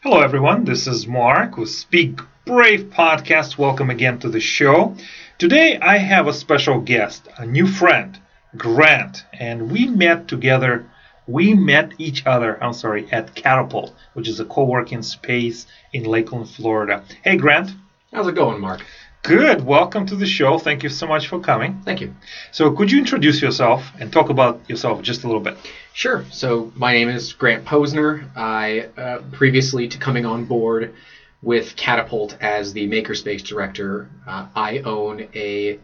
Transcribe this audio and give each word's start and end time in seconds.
Hello, 0.00 0.20
everyone. 0.20 0.64
This 0.64 0.86
is 0.86 1.08
Mark 1.08 1.56
with 1.56 1.70
Speak 1.70 2.20
Brave 2.44 2.84
Podcast. 2.84 3.58
Welcome 3.58 3.90
again 3.90 4.20
to 4.20 4.28
the 4.28 4.38
show. 4.38 4.94
Today, 5.38 5.76
I 5.76 5.96
have 5.98 6.28
a 6.28 6.32
special 6.32 6.80
guest, 6.80 7.26
a 7.36 7.44
new 7.44 7.66
friend, 7.66 8.16
Grant, 8.56 9.24
and 9.32 9.72
we 9.72 9.88
met 9.88 10.28
together. 10.28 10.88
We 11.26 11.52
met 11.52 11.94
each 11.98 12.24
other, 12.26 12.62
I'm 12.62 12.74
sorry, 12.74 13.10
at 13.10 13.34
Catapult, 13.34 13.92
which 14.12 14.28
is 14.28 14.38
a 14.38 14.44
co 14.44 14.62
working 14.66 15.02
space 15.02 15.66
in 15.92 16.04
Lakeland, 16.04 16.48
Florida. 16.48 17.02
Hey, 17.24 17.36
Grant. 17.36 17.72
How's 18.12 18.28
it 18.28 18.36
going, 18.36 18.60
Mark? 18.60 18.84
Good. 19.22 19.64
Welcome 19.66 20.06
to 20.06 20.16
the 20.16 20.26
show. 20.26 20.58
Thank 20.58 20.82
you 20.82 20.88
so 20.88 21.06
much 21.06 21.28
for 21.28 21.38
coming. 21.38 21.82
Thank 21.84 22.00
you. 22.00 22.14
So, 22.52 22.70
could 22.72 22.90
you 22.90 22.98
introduce 22.98 23.42
yourself 23.42 23.90
and 24.00 24.12
talk 24.12 24.30
about 24.30 24.60
yourself 24.68 25.02
just 25.02 25.24
a 25.24 25.26
little 25.26 25.42
bit? 25.42 25.58
Sure. 25.92 26.24
So, 26.30 26.72
my 26.74 26.92
name 26.92 27.08
is 27.08 27.32
Grant 27.32 27.64
Posner. 27.64 28.24
I, 28.36 28.88
uh, 28.96 29.22
previously 29.32 29.88
to 29.88 29.98
coming 29.98 30.24
on 30.24 30.46
board 30.46 30.94
with 31.42 31.76
Catapult 31.76 32.36
as 32.40 32.72
the 32.72 32.88
Makerspace 32.88 33.42
director, 33.42 34.08
uh, 34.26 34.46
I 34.54 34.78
own 34.78 35.28
a 35.34 35.78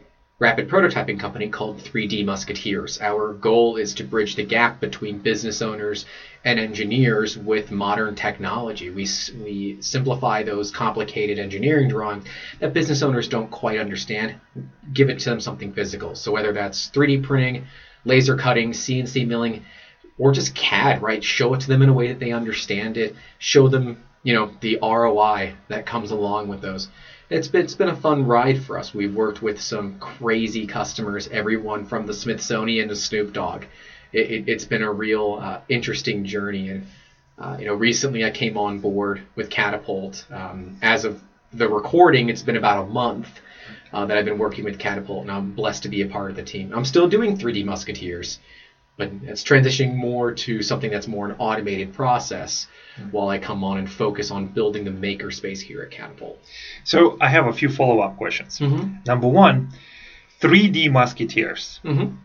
rapid 0.44 0.68
prototyping 0.68 1.18
company 1.18 1.48
called 1.48 1.78
3D 1.78 2.22
Musketeers. 2.22 3.00
Our 3.00 3.32
goal 3.32 3.76
is 3.76 3.94
to 3.94 4.04
bridge 4.04 4.36
the 4.36 4.44
gap 4.44 4.78
between 4.78 5.20
business 5.20 5.62
owners 5.62 6.04
and 6.44 6.58
engineers 6.58 7.38
with 7.38 7.70
modern 7.70 8.14
technology. 8.14 8.90
We, 8.90 9.08
we 9.42 9.78
simplify 9.80 10.42
those 10.42 10.70
complicated 10.70 11.38
engineering 11.38 11.88
drawings 11.88 12.26
that 12.60 12.74
business 12.74 13.02
owners 13.02 13.26
don't 13.26 13.50
quite 13.50 13.78
understand, 13.78 14.34
give 14.92 15.08
it 15.08 15.18
to 15.20 15.30
them 15.30 15.40
something 15.40 15.72
physical. 15.72 16.14
So 16.14 16.30
whether 16.30 16.52
that's 16.52 16.90
3D 16.90 17.22
printing, 17.22 17.64
laser 18.04 18.36
cutting, 18.36 18.72
CNC 18.72 19.26
milling, 19.26 19.64
or 20.18 20.32
just 20.32 20.54
CAD, 20.54 21.00
right? 21.00 21.24
Show 21.24 21.54
it 21.54 21.60
to 21.60 21.68
them 21.68 21.80
in 21.80 21.88
a 21.88 21.94
way 21.94 22.08
that 22.08 22.18
they 22.18 22.32
understand 22.32 22.98
it. 22.98 23.16
Show 23.38 23.68
them, 23.68 24.04
you 24.22 24.34
know, 24.34 24.50
the 24.60 24.78
ROI 24.82 25.54
that 25.68 25.86
comes 25.86 26.10
along 26.10 26.48
with 26.48 26.60
those 26.60 26.88
it's 27.30 27.48
been, 27.48 27.62
it's 27.62 27.74
been 27.74 27.88
a 27.88 27.96
fun 27.96 28.26
ride 28.26 28.62
for 28.62 28.78
us. 28.78 28.94
We've 28.94 29.14
worked 29.14 29.42
with 29.42 29.60
some 29.60 29.98
crazy 29.98 30.66
customers, 30.66 31.28
everyone 31.28 31.84
from 31.84 32.06
the 32.06 32.14
Smithsonian 32.14 32.88
to 32.88 32.96
Snoop 32.96 33.32
Dogg. 33.32 33.64
It, 34.12 34.48
has 34.48 34.64
it, 34.64 34.68
been 34.68 34.82
a 34.82 34.92
real 34.92 35.38
uh, 35.40 35.60
interesting 35.68 36.24
journey. 36.24 36.68
And, 36.68 36.86
uh, 37.38 37.56
you 37.58 37.66
know, 37.66 37.74
recently 37.74 38.24
I 38.24 38.30
came 38.30 38.56
on 38.56 38.78
board 38.78 39.22
with 39.34 39.50
Catapult. 39.50 40.24
Um, 40.30 40.78
as 40.82 41.04
of 41.04 41.20
the 41.52 41.68
recording, 41.68 42.28
it's 42.28 42.42
been 42.42 42.56
about 42.56 42.84
a 42.84 42.86
month 42.86 43.28
uh, 43.92 44.04
that 44.06 44.16
I've 44.16 44.24
been 44.24 44.38
working 44.38 44.64
with 44.64 44.78
Catapult, 44.78 45.22
and 45.22 45.30
I'm 45.30 45.52
blessed 45.52 45.84
to 45.84 45.88
be 45.88 46.02
a 46.02 46.06
part 46.06 46.30
of 46.30 46.36
the 46.36 46.42
team. 46.42 46.72
I'm 46.74 46.84
still 46.84 47.08
doing 47.08 47.36
3D 47.36 47.64
Musketeers, 47.64 48.38
but 48.96 49.10
it's 49.22 49.42
transitioning 49.42 49.96
more 49.96 50.32
to 50.32 50.62
something 50.62 50.90
that's 50.90 51.08
more 51.08 51.26
an 51.26 51.36
automated 51.38 51.92
process 51.92 52.66
mm-hmm. 52.96 53.10
while 53.10 53.28
I 53.28 53.38
come 53.38 53.64
on 53.64 53.78
and 53.78 53.90
focus 53.90 54.30
on 54.30 54.46
building 54.46 54.84
the 54.84 54.90
makerspace 54.90 55.60
here 55.60 55.82
at 55.82 55.90
Catapult. 55.90 56.38
So 56.84 57.16
I 57.20 57.28
have 57.28 57.46
a 57.46 57.52
few 57.52 57.68
follow-up 57.68 58.16
questions. 58.16 58.58
Mm-hmm. 58.58 58.98
Number 59.06 59.26
one, 59.26 59.70
3D 60.40 60.92
Musketeers. 60.92 61.80
Mm-hmm. 61.84 62.16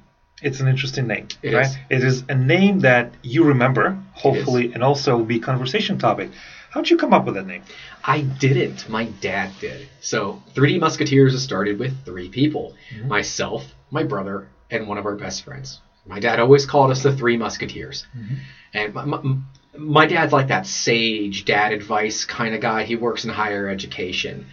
It's 0.41 0.61
an 0.61 0.67
interesting 0.67 1.07
name, 1.07 1.27
it 1.43 1.53
right? 1.53 1.65
Is. 1.65 1.77
It 1.89 2.03
is 2.03 2.23
a 2.29 2.35
name 2.35 2.79
that 2.81 3.13
you 3.23 3.43
remember, 3.43 4.01
hopefully, 4.13 4.71
and 4.73 4.81
also 4.83 5.17
will 5.17 5.25
be 5.25 5.39
conversation 5.39 5.97
topic. 5.97 6.31
How'd 6.69 6.89
you 6.89 6.97
come 6.97 7.13
up 7.13 7.25
with 7.25 7.35
that 7.35 7.47
name? 7.47 7.63
I 8.05 8.21
didn't. 8.21 8.87
My 8.87 9.05
dad 9.05 9.51
did. 9.59 9.89
So 9.99 10.41
3D 10.53 10.79
Musketeers 10.79 11.33
is 11.33 11.43
started 11.43 11.77
with 11.77 12.05
three 12.05 12.29
people: 12.29 12.75
mm-hmm. 12.93 13.09
myself, 13.09 13.65
my 13.91 14.03
brother, 14.03 14.47
and 14.69 14.87
one 14.87 14.97
of 14.97 15.05
our 15.05 15.15
best 15.15 15.43
friends. 15.43 15.81
My 16.05 16.19
dad 16.19 16.39
always 16.39 16.65
called 16.65 16.91
us 16.91 17.03
the 17.03 17.15
Three 17.15 17.37
Musketeers, 17.37 18.07
mm-hmm. 18.17 18.35
and 18.73 18.93
my, 18.93 19.05
my, 19.05 19.35
my 19.77 20.05
dad's 20.05 20.33
like 20.33 20.47
that 20.47 20.65
sage 20.65 21.45
dad 21.45 21.71
advice 21.71 22.25
kind 22.25 22.55
of 22.55 22.61
guy. 22.61 22.83
He 22.83 22.95
works 22.95 23.25
in 23.25 23.29
higher 23.29 23.67
education. 23.67 24.47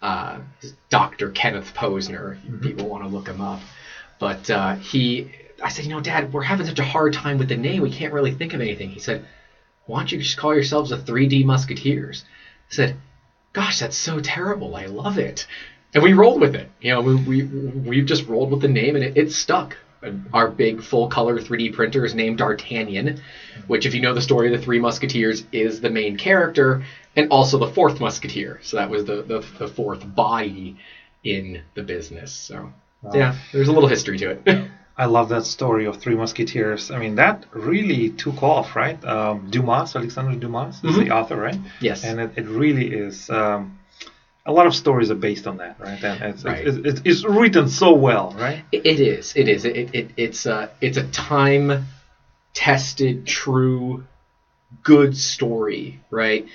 Uh, 0.00 0.40
Dr. 0.90 1.30
Kenneth 1.30 1.72
Posner, 1.74 2.36
mm-hmm. 2.36 2.60
people 2.60 2.88
want 2.88 3.04
to 3.04 3.08
look 3.08 3.26
him 3.26 3.40
up. 3.40 3.60
But 4.18 4.48
uh, 4.50 4.76
he, 4.76 5.30
I 5.62 5.70
said, 5.70 5.84
you 5.84 5.90
know, 5.90 6.00
Dad, 6.00 6.32
we're 6.32 6.42
having 6.42 6.66
such 6.66 6.78
a 6.78 6.84
hard 6.84 7.14
time 7.14 7.38
with 7.38 7.48
the 7.48 7.56
name. 7.56 7.82
We 7.82 7.90
can't 7.90 8.12
really 8.12 8.32
think 8.32 8.54
of 8.54 8.60
anything. 8.60 8.90
He 8.90 9.00
said, 9.00 9.26
why 9.86 10.00
don't 10.00 10.12
you 10.12 10.18
just 10.18 10.36
call 10.36 10.54
yourselves 10.54 10.90
the 10.90 10.96
3D 10.96 11.44
Musketeers? 11.44 12.24
I 12.70 12.74
said, 12.74 12.96
gosh, 13.52 13.80
that's 13.80 13.96
so 13.96 14.20
terrible. 14.20 14.76
I 14.76 14.86
love 14.86 15.18
it. 15.18 15.46
And 15.92 16.02
we 16.02 16.12
rolled 16.12 16.40
with 16.40 16.54
it. 16.54 16.70
You 16.80 16.94
know, 16.94 17.00
we, 17.00 17.14
we, 17.14 17.42
we've 17.44 18.06
just 18.06 18.26
rolled 18.26 18.50
with 18.50 18.60
the 18.60 18.68
name 18.68 18.96
and 18.96 19.04
it, 19.04 19.16
it 19.16 19.32
stuck 19.32 19.76
our 20.32 20.48
big 20.48 20.82
full 20.82 21.08
color 21.08 21.38
3D 21.38 21.74
printer 21.74 22.04
is 22.04 22.14
named 22.14 22.38
D'Artagnan, 22.38 23.20
which, 23.66 23.86
if 23.86 23.94
you 23.94 24.00
know 24.00 24.14
the 24.14 24.20
story 24.20 24.52
of 24.52 24.58
the 24.58 24.64
Three 24.64 24.78
Musketeers, 24.78 25.44
is 25.52 25.80
the 25.80 25.90
main 25.90 26.16
character 26.16 26.84
and 27.16 27.30
also 27.30 27.58
the 27.58 27.68
fourth 27.68 28.00
Musketeer. 28.00 28.60
So 28.62 28.76
that 28.76 28.90
was 28.90 29.04
the, 29.04 29.22
the, 29.22 29.44
the 29.58 29.68
fourth 29.68 30.02
body 30.14 30.76
in 31.22 31.62
the 31.74 31.82
business. 31.82 32.32
So, 32.32 32.72
wow. 33.02 33.12
yeah, 33.14 33.36
there's 33.52 33.68
a 33.68 33.72
little 33.72 33.88
history 33.88 34.18
to 34.18 34.30
it. 34.30 34.70
I 34.96 35.06
love 35.06 35.28
that 35.30 35.44
story 35.44 35.86
of 35.86 35.96
Three 35.96 36.14
Musketeers. 36.14 36.92
I 36.92 36.98
mean, 36.98 37.16
that 37.16 37.46
really 37.52 38.10
took 38.10 38.42
off, 38.42 38.76
right? 38.76 39.02
Um, 39.04 39.50
Dumas, 39.50 39.96
Alexandre 39.96 40.38
Dumas, 40.38 40.76
is 40.76 40.82
mm-hmm. 40.82 41.00
the 41.00 41.10
author, 41.10 41.36
right? 41.36 41.58
Yes. 41.80 42.04
And 42.04 42.20
it, 42.20 42.30
it 42.36 42.46
really 42.46 42.94
is. 42.94 43.28
Um, 43.28 43.80
a 44.46 44.52
lot 44.52 44.66
of 44.66 44.74
stories 44.74 45.10
are 45.10 45.14
based 45.14 45.46
on 45.46 45.58
that, 45.58 45.80
right? 45.80 46.02
And 46.02 46.22
it's, 46.22 46.44
right. 46.44 46.66
It's, 46.66 46.76
it's, 46.76 47.00
it's, 47.04 47.24
written 47.24 47.68
so 47.68 47.94
well, 47.94 48.34
right? 48.38 48.62
It 48.72 49.00
is. 49.00 49.34
It 49.36 49.48
is. 49.48 49.64
It, 49.64 49.94
it, 49.94 50.10
it's 50.16 50.46
a 50.46 50.70
it's 50.80 50.98
a 50.98 51.06
time 51.08 51.86
tested, 52.52 53.26
true, 53.26 54.04
good 54.82 55.16
story, 55.16 56.00
right? 56.10 56.46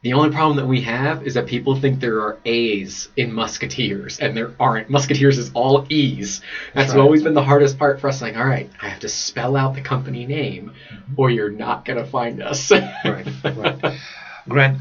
The 0.00 0.12
only 0.12 0.30
problem 0.30 0.56
that 0.58 0.66
we 0.66 0.82
have 0.82 1.26
is 1.26 1.34
that 1.34 1.46
people 1.46 1.74
think 1.74 1.98
there 1.98 2.20
are 2.20 2.38
A's 2.44 3.08
in 3.16 3.32
Musketeers, 3.32 4.20
and 4.20 4.36
there 4.36 4.54
aren't. 4.60 4.88
Musketeers 4.88 5.38
is 5.38 5.50
all 5.54 5.86
E's. 5.88 6.38
That's, 6.38 6.48
That's 6.74 6.90
right. 6.94 7.00
always 7.00 7.24
been 7.24 7.34
the 7.34 7.42
hardest 7.42 7.78
part 7.78 8.00
for 8.00 8.08
us. 8.08 8.22
Like, 8.22 8.36
all 8.36 8.46
right, 8.46 8.70
I 8.80 8.88
have 8.88 9.00
to 9.00 9.08
spell 9.08 9.56
out 9.56 9.74
the 9.74 9.80
company 9.80 10.24
name, 10.24 10.72
mm-hmm. 10.90 11.14
or 11.16 11.30
you're 11.30 11.50
not 11.50 11.84
gonna 11.84 12.06
find 12.06 12.40
us. 12.40 12.70
right. 12.70 13.26
Right. 13.44 13.98
Grant, 14.48 14.78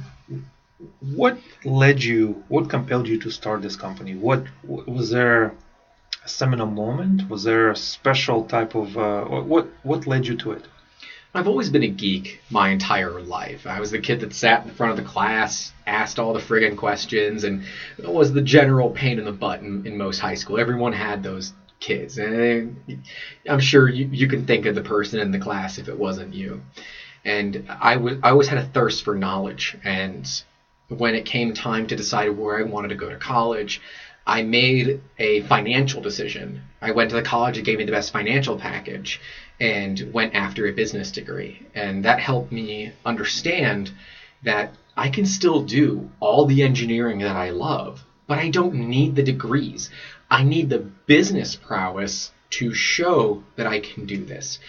what 0.99 1.38
led 1.65 2.03
you 2.03 2.43
what 2.47 2.69
compelled 2.69 3.07
you 3.07 3.19
to 3.19 3.31
start 3.31 3.61
this 3.61 3.75
company 3.75 4.15
what 4.15 4.43
was 4.63 5.09
there 5.09 5.55
a 6.23 6.29
seminal 6.29 6.67
moment 6.67 7.27
was 7.29 7.43
there 7.43 7.71
a 7.71 7.75
special 7.75 8.43
type 8.43 8.75
of 8.75 8.97
uh, 8.97 9.23
what 9.23 9.67
what 9.83 10.05
led 10.05 10.27
you 10.27 10.35
to 10.35 10.51
it 10.51 10.67
I've 11.33 11.47
always 11.47 11.69
been 11.69 11.83
a 11.83 11.88
geek 11.88 12.41
my 12.49 12.69
entire 12.69 13.21
life. 13.21 13.67
I 13.67 13.79
was 13.79 13.91
the 13.91 13.99
kid 13.99 14.21
that 14.21 14.33
sat 14.33 14.65
in 14.65 14.71
front 14.71 14.91
of 14.91 14.97
the 14.97 15.03
class, 15.03 15.71
asked 15.85 16.17
all 16.17 16.33
the 16.33 16.39
friggin' 16.39 16.77
questions, 16.77 17.44
and 17.44 17.63
was 17.99 18.33
the 18.33 18.41
general 18.41 18.89
pain 18.89 19.19
in 19.19 19.25
the 19.25 19.31
butt 19.31 19.61
in, 19.61 19.85
in 19.85 19.97
most 19.97 20.19
high 20.19 20.33
school. 20.33 20.57
Everyone 20.57 20.94
had 20.94 21.21
those 21.21 21.53
kids, 21.79 22.17
and 22.17 23.03
I'm 23.47 23.59
sure 23.59 23.88
you, 23.88 24.09
you 24.11 24.27
can 24.27 24.47
think 24.47 24.65
of 24.65 24.73
the 24.73 24.81
person 24.81 25.19
in 25.19 25.31
the 25.31 25.38
class 25.38 25.77
if 25.77 25.89
it 25.89 25.99
wasn't 25.99 26.33
you. 26.33 26.63
And 27.23 27.65
I, 27.69 27.97
was, 27.97 28.17
I 28.23 28.31
always 28.31 28.47
had 28.47 28.57
a 28.57 28.65
thirst 28.65 29.03
for 29.03 29.13
knowledge, 29.13 29.77
and 29.83 30.27
when 30.90 31.16
it 31.16 31.25
came 31.25 31.53
time 31.53 31.88
to 31.88 31.96
decide 31.96 32.30
where 32.30 32.58
I 32.58 32.62
wanted 32.64 32.90
to 32.90 32.96
go 32.96 33.09
to 33.09 33.18
college, 33.18 33.80
I 34.25 34.42
made 34.42 35.00
a 35.18 35.40
financial 35.42 36.02
decision. 36.02 36.62
I 36.81 36.92
went 36.92 37.09
to 37.09 37.16
the 37.16 37.22
college 37.22 37.56
that 37.56 37.64
gave 37.64 37.78
me 37.78 37.84
the 37.86 37.92
best 37.92 38.12
financial 38.12 38.56
package 38.56 39.20
and 39.59 40.12
went 40.12 40.36
after 40.36 40.66
a 40.66 40.72
business 40.72 41.12
degree. 41.12 41.59
And 41.74 42.03
that 42.03 42.20
helped 42.20 42.52
me 42.52 42.92
understand 43.06 43.92
that 44.44 44.70
I 44.96 45.08
can 45.09 45.25
still 45.25 45.59
do 45.59 46.09
all 46.20 46.46
the 46.46 46.62
engineering 46.62 47.19
that 47.19 47.36
I 47.36 47.50
love, 47.50 48.04
but 48.28 48.38
I 48.38 48.48
don't 48.48 48.74
need 48.74 49.16
the 49.16 49.24
degrees. 49.24 49.90
I 50.30 50.44
need 50.44 50.69
the 50.69 50.80
business 51.06 51.56
prowess 51.56 52.31
to 52.50 52.74
show 52.74 53.42
that 53.56 53.68
I 53.68 53.80
can 53.80 54.06
do 54.06 54.24
this. 54.24 54.59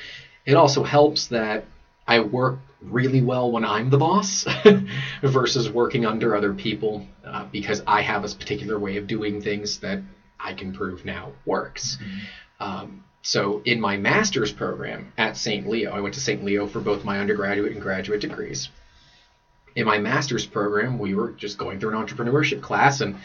It 0.47 0.56
also 0.56 0.83
helps 0.83 1.27
that 1.27 1.65
I 2.08 2.20
work 2.20 2.58
really 2.80 3.20
well 3.20 3.50
when 3.52 3.64
I'm 3.64 3.91
the 3.91 3.98
boss 3.98 4.46
versus 5.22 5.70
working 5.70 6.06
under 6.06 6.34
other 6.34 6.55
people 6.55 7.06
uh, 7.25 7.44
because 7.52 7.82
I 7.87 8.00
have 8.00 8.25
a 8.25 8.28
particular 8.28 8.78
way 8.78 8.96
of 8.96 9.06
doing 9.06 9.43
things 9.43 9.78
that 9.81 10.00
I 10.40 10.55
can 10.55 10.72
prove 10.72 11.05
now 11.05 11.32
works. 11.44 11.99
Mm-hmm. 12.00 12.64
Um, 12.64 13.05
so 13.20 13.60
in 13.66 13.78
my 13.78 13.99
master's 13.99 14.50
program 14.50 15.12
at 15.19 15.37
St. 15.37 15.69
Leo, 15.69 15.93
I 15.93 16.00
went 16.00 16.14
to 16.14 16.20
St. 16.20 16.43
Leo 16.43 16.66
for 16.66 16.81
both 16.81 17.05
my 17.05 17.19
undergraduate 17.20 17.72
and 17.72 17.82
graduate 17.82 18.20
degrees. 18.20 18.70
In 19.76 19.84
my 19.84 19.99
master's 19.99 20.46
program, 20.46 20.99
we 20.99 21.14
were 21.14 21.32
just 21.32 21.58
going 21.58 21.78
through 21.78 21.96
an 21.96 22.06
entrepreneurship 22.06 22.62
class, 22.62 23.00
and 23.00 23.16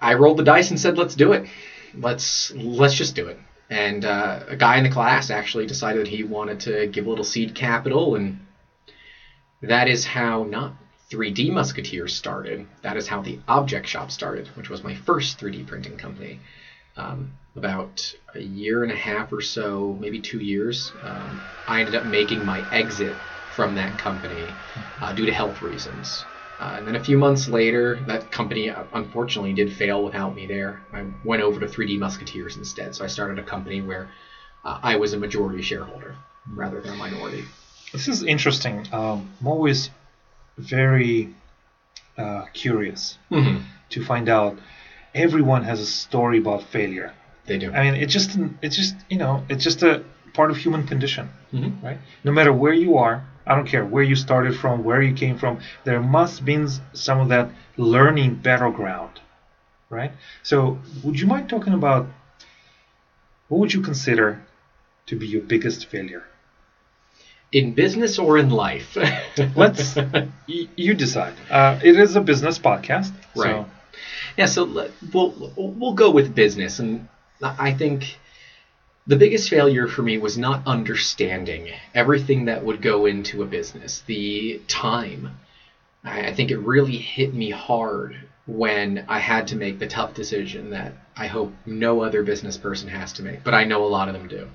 I 0.00 0.14
rolled 0.14 0.38
the 0.38 0.42
dice 0.42 0.70
and 0.70 0.80
said, 0.80 0.96
"Let's 0.96 1.14
do 1.14 1.32
it. 1.32 1.48
Let's 1.94 2.50
let's 2.52 2.94
just 2.94 3.14
do 3.14 3.28
it." 3.28 3.38
And 3.70 4.04
uh, 4.04 4.40
a 4.48 4.56
guy 4.56 4.76
in 4.78 4.82
the 4.82 4.90
class 4.90 5.30
actually 5.30 5.64
decided 5.64 6.08
he 6.08 6.24
wanted 6.24 6.60
to 6.60 6.88
give 6.88 7.06
a 7.06 7.08
little 7.08 7.24
seed 7.24 7.54
capital, 7.54 8.16
and 8.16 8.44
that 9.62 9.86
is 9.86 10.04
how 10.04 10.42
not 10.42 10.74
3D 11.10 11.52
Musketeers 11.52 12.14
started. 12.14 12.66
That 12.82 12.96
is 12.96 13.06
how 13.06 13.22
the 13.22 13.38
Object 13.46 13.86
Shop 13.86 14.10
started, 14.10 14.48
which 14.56 14.68
was 14.68 14.82
my 14.82 14.94
first 14.94 15.38
3D 15.38 15.68
printing 15.68 15.96
company. 15.96 16.40
Um, 16.96 17.32
about 17.56 18.12
a 18.34 18.40
year 18.40 18.82
and 18.82 18.92
a 18.92 18.96
half 18.96 19.32
or 19.32 19.40
so, 19.40 19.96
maybe 20.00 20.20
two 20.20 20.40
years, 20.40 20.92
um, 21.02 21.40
I 21.66 21.80
ended 21.80 21.94
up 21.94 22.04
making 22.04 22.44
my 22.44 22.64
exit 22.72 23.14
from 23.54 23.76
that 23.76 23.98
company 23.98 24.48
uh, 25.00 25.12
due 25.12 25.26
to 25.26 25.32
health 25.32 25.62
reasons. 25.62 26.24
Uh, 26.60 26.74
and 26.76 26.86
then 26.86 26.94
a 26.94 27.02
few 27.02 27.16
months 27.16 27.48
later, 27.48 27.98
that 28.06 28.30
company 28.30 28.68
uh, 28.68 28.84
unfortunately 28.92 29.52
did 29.54 29.72
fail 29.72 30.04
without 30.04 30.34
me 30.34 30.46
there. 30.46 30.82
I 30.92 31.04
went 31.24 31.42
over 31.42 31.58
to 31.60 31.66
3D 31.66 31.98
Musketeers 31.98 32.56
instead. 32.56 32.94
So 32.94 33.02
I 33.02 33.06
started 33.08 33.38
a 33.38 33.42
company 33.42 33.80
where 33.80 34.10
uh, 34.64 34.78
I 34.82 34.96
was 34.96 35.14
a 35.14 35.16
majority 35.16 35.62
shareholder 35.62 36.16
rather 36.52 36.78
than 36.80 36.92
a 36.92 36.96
minority. 36.96 37.44
This 37.92 38.08
is 38.08 38.22
interesting. 38.22 38.86
Um, 38.92 39.30
I'm 39.40 39.46
always 39.46 39.88
very 40.58 41.34
uh, 42.18 42.44
curious 42.52 43.16
Mm-hmm. 43.30 43.62
to 43.90 44.04
find 44.04 44.28
out. 44.28 44.58
Everyone 45.14 45.64
has 45.64 45.80
a 45.80 45.86
story 45.86 46.38
about 46.38 46.62
failure. 46.62 47.12
They 47.46 47.56
do. 47.58 47.72
I 47.72 47.82
mean, 47.82 47.94
it's 48.02 48.12
just 48.12 48.38
it's 48.62 48.76
just 48.76 48.94
you 49.08 49.16
know 49.16 49.44
it's 49.48 49.64
just 49.64 49.82
a 49.82 50.02
part 50.34 50.50
of 50.52 50.56
human 50.56 50.86
condition, 50.86 51.30
Mhm. 51.52 51.82
right? 51.82 51.98
No 52.22 52.30
matter 52.30 52.52
where 52.52 52.72
you 52.84 52.96
are, 52.98 53.24
I 53.50 53.56
don't 53.56 53.66
care 53.66 53.84
where 53.84 54.04
you 54.04 54.14
started 54.14 54.56
from, 54.56 54.84
where 54.84 55.02
you 55.02 55.12
came 55.12 55.36
from. 55.36 55.58
There 55.82 56.00
must 56.00 56.44
be 56.44 56.56
some 56.92 57.18
of 57.18 57.30
that 57.30 57.50
learning 57.76 58.36
battleground, 58.36 59.18
right? 59.90 60.12
So, 60.44 60.78
would 61.02 61.18
you 61.18 61.26
mind 61.26 61.48
talking 61.48 61.74
about 61.74 62.06
what 63.48 63.58
would 63.58 63.74
you 63.74 63.80
consider 63.80 64.40
to 65.06 65.16
be 65.16 65.26
your 65.26 65.42
biggest 65.42 65.86
failure? 65.86 66.22
In 67.50 67.74
business 67.74 68.20
or 68.20 68.38
in 68.38 68.50
life? 68.50 68.96
Let's 69.56 69.98
you 70.46 70.94
decide. 70.94 71.34
Uh, 71.50 71.80
it 71.82 71.98
is 71.98 72.14
a 72.14 72.20
business 72.20 72.56
podcast, 72.56 73.12
so 73.34 73.42
Right. 73.42 73.66
Yeah, 74.36 74.46
so 74.46 74.62
let, 74.62 74.92
we'll 75.12 75.52
we'll 75.56 75.94
go 75.94 76.10
with 76.12 76.36
business, 76.36 76.78
and 76.78 77.08
I 77.42 77.72
think 77.72 78.16
the 79.10 79.16
biggest 79.16 79.50
failure 79.50 79.88
for 79.88 80.02
me 80.02 80.18
was 80.18 80.38
not 80.38 80.62
understanding 80.66 81.68
everything 81.94 82.44
that 82.44 82.64
would 82.64 82.80
go 82.80 83.06
into 83.06 83.42
a 83.42 83.46
business. 83.46 84.02
The 84.06 84.60
time, 84.68 85.36
I, 86.04 86.32
think 86.32 86.50
it 86.50 86.58
really 86.58 86.96
hit 86.96 87.34
me 87.34 87.50
hard 87.50 88.16
when 88.46 89.04
I 89.08 89.18
had 89.18 89.48
to 89.48 89.56
make 89.56 89.80
the 89.80 89.86
tough 89.86 90.14
decision 90.14 90.70
that 90.70 90.92
I 91.16 91.26
hope 91.26 91.52
no 91.66 92.02
other 92.02 92.22
business 92.22 92.56
person 92.56 92.88
has 92.88 93.12
to 93.14 93.22
make, 93.22 93.42
but 93.42 93.52
I 93.54 93.64
know 93.64 93.84
a 93.84 93.94
lot 93.96 94.08
of 94.08 94.14
them 94.14 94.28
do. 94.28 94.48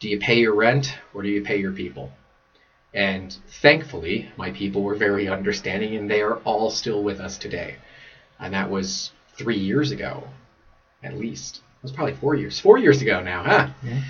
Do 0.00 0.08
you 0.08 0.18
pay 0.18 0.38
your 0.38 0.54
rent 0.54 0.94
or 1.14 1.22
do 1.22 1.28
you 1.30 1.42
pay 1.42 1.58
your 1.58 1.72
people? 1.72 2.12
And 2.92 3.34
thankfully, 3.48 4.30
my 4.36 4.50
people 4.50 4.82
were 4.82 4.94
very 4.94 5.28
understanding, 5.28 5.96
and 5.96 6.10
they 6.10 6.20
are 6.20 6.36
all 6.44 6.70
still 6.70 7.02
with 7.02 7.20
us 7.20 7.38
today 7.38 7.76
and 8.42 8.52
that 8.52 8.68
was 8.68 9.12
three 9.36 9.56
years 9.56 9.92
ago, 9.92 10.24
at 11.02 11.16
least. 11.16 11.62
It 11.82 11.86
was 11.86 11.92
probably 11.92 12.14
four 12.14 12.36
years. 12.36 12.60
Four 12.60 12.78
years 12.78 13.02
ago 13.02 13.20
now, 13.20 13.42
huh? 13.42 13.68
Yeah. 13.82 14.02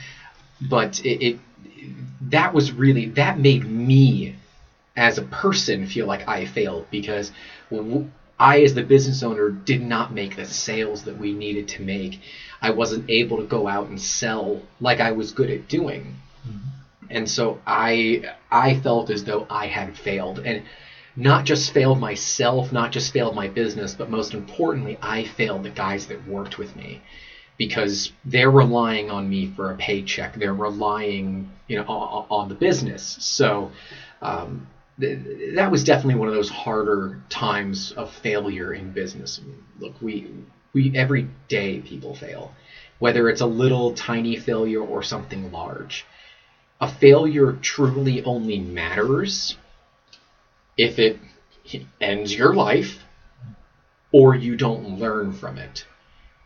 But 0.61 1.01
it, 1.07 1.25
it 1.25 1.39
that 2.29 2.53
was 2.53 2.71
really 2.71 3.07
that 3.07 3.39
made 3.39 3.65
me, 3.65 4.37
as 4.95 5.17
a 5.17 5.23
person, 5.23 5.87
feel 5.87 6.07
like 6.07 6.29
I 6.29 6.45
failed 6.45 6.87
because 6.91 7.33
I 8.39 8.61
as 8.61 8.75
the 8.75 8.83
business 8.83 9.23
owner, 9.23 9.49
did 9.49 9.81
not 9.81 10.13
make 10.13 10.37
the 10.37 10.45
sales 10.45 11.05
that 11.05 11.17
we 11.17 11.33
needed 11.33 11.67
to 11.69 11.83
make. 11.83 12.21
I 12.61 12.73
wasn't 12.73 13.09
able 13.09 13.39
to 13.39 13.45
go 13.45 13.67
out 13.67 13.89
and 13.89 13.99
sell 13.99 14.61
like 14.79 15.01
I 15.01 15.13
was 15.13 15.33
good 15.33 15.49
at 15.49 15.67
doing, 15.67 16.17
mm-hmm. 16.47 17.07
and 17.09 17.27
so 17.27 17.59
I 17.67 18.35
I 18.51 18.81
felt 18.81 19.09
as 19.09 19.25
though 19.25 19.47
I 19.49 19.67
had 19.69 19.97
failed 19.97 20.41
and 20.41 20.63
not 21.17 21.47
just 21.47 21.73
failed 21.73 22.01
myself, 22.01 22.71
not 22.71 22.93
just 22.93 23.15
failed 23.15 23.35
my 23.35 23.49
business, 23.49 23.95
but 23.95 24.11
most 24.11 24.35
importantly, 24.35 24.99
I 25.01 25.25
failed 25.25 25.63
the 25.63 25.71
guys 25.71 26.07
that 26.09 26.29
worked 26.29 26.59
with 26.59 26.77
me 26.77 27.01
because 27.59 28.11
they're 28.25 28.51
relying 28.51 29.11
on 29.11 29.29
me 29.29 29.47
for 29.47 29.71
a 29.71 29.75
paycheck. 29.75 30.35
They're 30.35 30.53
relying, 30.55 31.47
you 31.69 31.77
know, 31.77 31.83
on, 31.87 32.25
on 32.31 32.49
the 32.49 32.55
business. 32.55 33.17
So 33.21 33.71
um, 34.21 34.67
th- 35.01 35.19
that 35.55 35.71
was 35.71 35.83
definitely 35.83 36.15
one 36.15 36.29
of 36.29 36.35
those 36.35 36.49
harder 36.49 37.19
times 37.29 37.93
of 37.93 38.11
failure 38.11 38.73
in 38.73 38.91
business. 38.91 39.39
I 39.41 39.47
mean, 39.47 39.63
look, 39.79 39.93
we 40.01 40.27
we 40.73 40.91
every 40.95 41.27
day 41.49 41.79
people 41.81 42.15
fail, 42.15 42.51
whether 42.99 43.29
it's 43.29 43.41
a 43.41 43.47
little 43.47 43.91
tiny 43.91 44.37
failure 44.37 44.81
or 44.81 45.03
something 45.03 45.51
large. 45.51 46.05
A 46.81 46.87
failure 46.87 47.53
truly 47.63 48.21
only 48.23 48.59
matters 48.59 49.55
if 50.77 50.99
it 50.99 51.17
ends 52.01 52.35
your 52.35 52.53
life 52.53 53.05
or 54.13 54.35
you 54.35 54.55
don't 54.55 54.99
learn 54.99 55.33
from 55.33 55.59
it. 55.59 55.85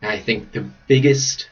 And 0.02 0.10
I 0.10 0.18
think 0.18 0.52
the 0.52 0.64
biggest 0.86 1.46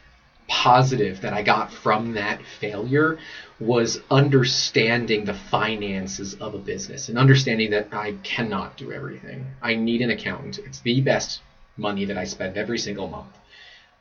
positive 0.49 1.21
that 1.21 1.33
I 1.33 1.41
got 1.43 1.71
from 1.71 2.15
that 2.15 2.43
failure 2.61 3.17
was 3.59 3.99
understanding 4.11 5.25
the 5.25 5.33
finances 5.33 6.35
of 6.35 6.55
a 6.55 6.59
business 6.59 7.09
and 7.09 7.17
understanding 7.17 7.71
that 7.71 7.87
I 7.93 8.13
cannot 8.23 8.77
do 8.77 8.93
everything. 8.93 9.47
I 9.63 9.75
need 9.75 10.01
an 10.03 10.11
accountant. 10.11 10.59
It's 10.65 10.81
the 10.81 11.01
best 11.01 11.41
money 11.77 12.05
that 12.05 12.17
I 12.17 12.25
spend 12.25 12.57
every 12.57 12.79
single 12.79 13.07
month. 13.07 13.27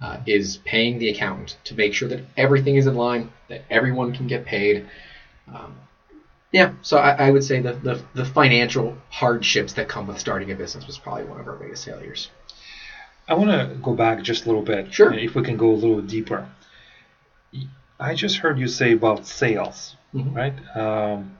Uh, 0.01 0.17
is 0.25 0.57
paying 0.65 0.97
the 0.97 1.07
accountant 1.07 1.55
to 1.63 1.73
make 1.73 1.93
sure 1.93 2.09
that 2.09 2.19
everything 2.35 2.75
is 2.75 2.85
in 2.87 2.93
line, 2.93 3.25
that 3.47 3.61
everyone 3.69 4.11
can 4.11 4.27
get 4.27 4.43
paid, 4.43 4.83
um, 5.47 5.73
yeah, 6.51 6.69
so 6.81 6.97
I, 6.97 7.13
I 7.17 7.29
would 7.31 7.43
say 7.43 7.59
the, 7.59 7.73
the 7.73 7.99
the 8.13 8.23
financial 8.23 8.95
hardships 9.09 9.73
that 9.73 9.87
come 9.87 10.07
with 10.07 10.19
starting 10.19 10.51
a 10.51 10.55
business 10.55 10.85
was 10.85 10.97
probably 10.97 11.23
one 11.23 11.39
of 11.39 11.47
our 11.47 11.55
biggest 11.55 11.85
failures. 11.85 12.29
I 13.27 13.33
want 13.35 13.51
to 13.51 13.75
go 13.81 13.93
back 13.93 14.21
just 14.21 14.43
a 14.45 14.47
little 14.47 14.61
bit. 14.63 14.93
Sure. 14.93 15.13
If 15.13 15.35
we 15.35 15.43
can 15.43 15.57
go 15.57 15.71
a 15.71 15.75
little 15.75 16.01
deeper. 16.01 16.47
I 17.99 18.15
just 18.15 18.37
heard 18.37 18.59
you 18.59 18.67
say 18.67 18.93
about 18.93 19.25
sales, 19.25 19.95
Mhm. 20.13 20.35
right? 20.35 20.53
Um, 20.75 21.37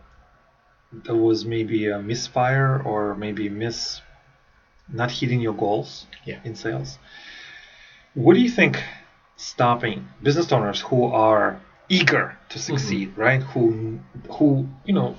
there 0.94 1.16
was 1.16 1.44
maybe 1.46 1.90
a 1.90 2.00
misfire 2.00 2.82
or 2.86 3.16
maybe 3.16 3.50
miss 3.50 4.02
not 4.88 5.12
hitting 5.12 5.42
your 5.42 5.54
goals 5.54 6.06
Yeah. 6.26 6.40
in 6.44 6.56
sales. 6.56 7.00
What 8.14 8.36
do 8.36 8.42
you 8.42 8.50
think 8.50 8.82
stopping 9.36 10.08
business 10.22 10.52
owners 10.52 10.80
who 10.82 11.06
are 11.06 11.60
eager 11.90 12.38
to 12.50 12.60
succeed, 12.60 13.18
right? 13.18 13.42
Who 13.42 14.00
who 14.30 14.70
you 14.86 14.94
know 14.94 15.16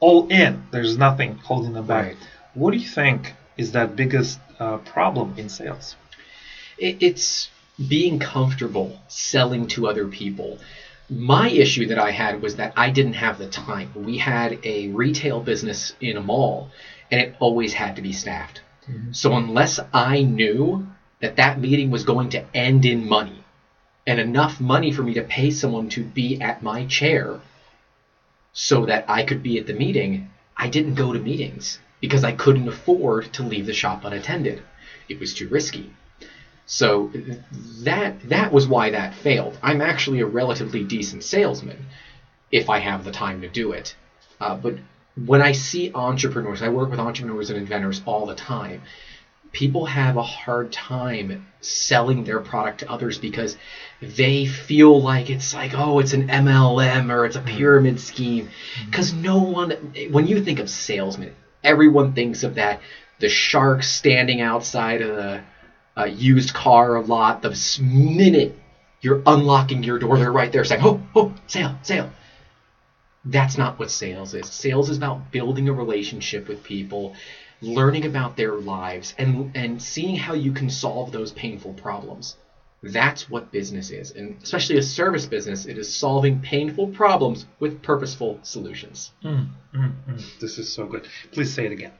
all 0.00 0.28
in. 0.28 0.64
There's 0.70 0.96
nothing 0.98 1.38
holding 1.38 1.72
them 1.72 1.86
back. 1.86 2.04
Right. 2.06 2.16
What 2.54 2.72
do 2.72 2.76
you 2.76 2.88
think 2.88 3.34
is 3.56 3.72
that 3.72 3.96
biggest 3.96 4.38
uh, 4.60 4.76
problem 4.78 5.34
in 5.38 5.48
sales? 5.48 5.96
It, 6.78 6.98
it's 7.00 7.50
being 7.88 8.18
comfortable 8.18 9.00
selling 9.08 9.66
to 9.68 9.88
other 9.88 10.06
people. 10.06 10.58
My 11.10 11.48
issue 11.50 11.86
that 11.88 11.98
I 11.98 12.10
had 12.12 12.40
was 12.40 12.56
that 12.56 12.72
I 12.76 12.90
didn't 12.90 13.14
have 13.14 13.38
the 13.38 13.48
time. 13.48 13.90
We 13.94 14.18
had 14.18 14.58
a 14.64 14.88
retail 14.88 15.40
business 15.40 15.94
in 16.00 16.16
a 16.16 16.22
mall, 16.22 16.70
and 17.10 17.20
it 17.20 17.36
always 17.40 17.74
had 17.74 17.96
to 17.96 18.02
be 18.02 18.12
staffed. 18.12 18.62
Mm-hmm. 18.88 19.12
So 19.12 19.34
unless 19.34 19.80
I 19.92 20.22
knew 20.22 20.86
that 21.20 21.36
that 21.36 21.60
meeting 21.60 21.90
was 21.90 22.04
going 22.04 22.30
to 22.30 22.44
end 22.56 22.84
in 22.84 23.08
money, 23.08 23.44
and 24.06 24.20
enough 24.20 24.60
money 24.60 24.92
for 24.92 25.02
me 25.02 25.14
to 25.14 25.22
pay 25.22 25.50
someone 25.50 25.88
to 25.90 26.02
be 26.02 26.40
at 26.40 26.62
my 26.62 26.84
chair 26.86 27.40
so 28.52 28.86
that 28.86 29.04
I 29.08 29.24
could 29.24 29.42
be 29.42 29.58
at 29.58 29.66
the 29.66 29.72
meeting, 29.72 30.30
I 30.56 30.68
didn't 30.68 30.94
go 30.94 31.12
to 31.12 31.18
meetings 31.18 31.78
because 32.00 32.24
I 32.24 32.32
couldn't 32.32 32.68
afford 32.68 33.32
to 33.34 33.42
leave 33.42 33.66
the 33.66 33.72
shop 33.72 34.04
unattended. 34.04 34.62
It 35.08 35.18
was 35.18 35.34
too 35.34 35.48
risky. 35.48 35.92
So 36.66 37.10
that 37.82 38.28
that 38.28 38.52
was 38.52 38.66
why 38.66 38.90
that 38.90 39.14
failed. 39.14 39.58
I'm 39.62 39.80
actually 39.80 40.20
a 40.20 40.26
relatively 40.26 40.82
decent 40.82 41.22
salesman 41.22 41.86
if 42.50 42.70
I 42.70 42.78
have 42.78 43.04
the 43.04 43.10
time 43.10 43.42
to 43.42 43.48
do 43.48 43.72
it. 43.72 43.94
Uh, 44.40 44.54
but 44.54 44.74
when 45.26 45.42
I 45.42 45.52
see 45.52 45.92
entrepreneurs, 45.94 46.62
I 46.62 46.68
work 46.68 46.90
with 46.90 46.98
entrepreneurs 46.98 47.50
and 47.50 47.58
inventors 47.58 48.00
all 48.06 48.26
the 48.26 48.34
time. 48.34 48.82
People 49.52 49.84
have 49.84 50.16
a 50.16 50.22
hard 50.22 50.72
time 50.72 51.46
selling 51.60 52.24
their 52.24 52.40
product 52.40 52.80
to 52.80 52.90
others 52.90 53.18
because 53.18 53.56
they 54.00 54.46
feel 54.46 55.00
like 55.00 55.30
it's 55.30 55.54
like, 55.54 55.72
oh, 55.74 56.00
it's 56.00 56.12
an 56.12 56.28
MLM 56.28 57.12
or 57.12 57.24
it's 57.24 57.36
a 57.36 57.40
pyramid 57.40 58.00
scheme. 58.00 58.48
Because 58.86 59.12
no 59.12 59.42
one, 59.42 59.70
when 60.10 60.26
you 60.26 60.42
think 60.42 60.58
of 60.58 60.68
salesman, 60.68 61.34
everyone 61.62 62.14
thinks 62.14 62.42
of 62.42 62.56
that 62.56 62.80
the 63.20 63.28
shark 63.28 63.82
standing 63.82 64.40
outside 64.40 65.00
of 65.00 65.14
the 65.16 65.40
uh, 65.96 66.04
used 66.04 66.52
car 66.52 66.96
a 66.96 67.00
lot. 67.00 67.42
The 67.42 67.78
minute 67.80 68.54
you're 69.00 69.22
unlocking 69.26 69.82
your 69.82 69.98
door, 69.98 70.18
they're 70.18 70.32
right 70.32 70.50
there 70.50 70.64
saying, 70.64 70.80
oh, 70.82 71.00
oh, 71.14 71.32
sale, 71.46 71.76
sale. 71.82 72.10
That's 73.24 73.56
not 73.56 73.78
what 73.78 73.90
sales 73.90 74.34
is. 74.34 74.48
Sales 74.48 74.90
is 74.90 74.96
about 74.96 75.30
building 75.30 75.68
a 75.68 75.72
relationship 75.72 76.46
with 76.46 76.62
people, 76.62 77.14
learning 77.62 78.04
about 78.04 78.36
their 78.36 78.52
lives, 78.52 79.14
and 79.16 79.50
and 79.54 79.80
seeing 79.80 80.16
how 80.16 80.34
you 80.34 80.52
can 80.52 80.68
solve 80.68 81.10
those 81.10 81.32
painful 81.32 81.72
problems. 81.72 82.36
That's 82.82 83.30
what 83.30 83.50
business 83.50 83.90
is, 83.90 84.10
and 84.10 84.36
especially 84.42 84.76
a 84.76 84.82
service 84.82 85.24
business, 85.24 85.64
it 85.64 85.78
is 85.78 85.90
solving 85.90 86.38
painful 86.40 86.88
problems 86.88 87.46
with 87.58 87.80
purposeful 87.80 88.38
solutions. 88.42 89.10
Mm, 89.24 89.46
mm, 89.74 89.92
mm. 90.06 90.38
This 90.38 90.58
is 90.58 90.70
so 90.70 90.84
good. 90.84 91.08
Please 91.32 91.50
say 91.50 91.64
it 91.64 91.72
again. 91.72 91.92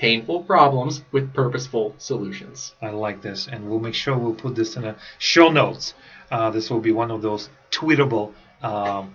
Painful 0.00 0.44
problems 0.44 1.02
with 1.12 1.34
purposeful 1.34 1.94
solutions. 1.98 2.74
I 2.80 2.88
like 2.88 3.20
this, 3.20 3.46
and 3.46 3.68
we'll 3.68 3.80
make 3.80 3.92
sure 3.94 4.16
we'll 4.16 4.34
put 4.34 4.54
this 4.54 4.76
in 4.76 4.84
a 4.86 4.96
show 5.18 5.50
notes. 5.50 5.92
Uh, 6.30 6.48
this 6.50 6.70
will 6.70 6.80
be 6.80 6.90
one 6.90 7.10
of 7.10 7.20
those 7.20 7.50
tweetable 7.70 8.32
um, 8.62 9.14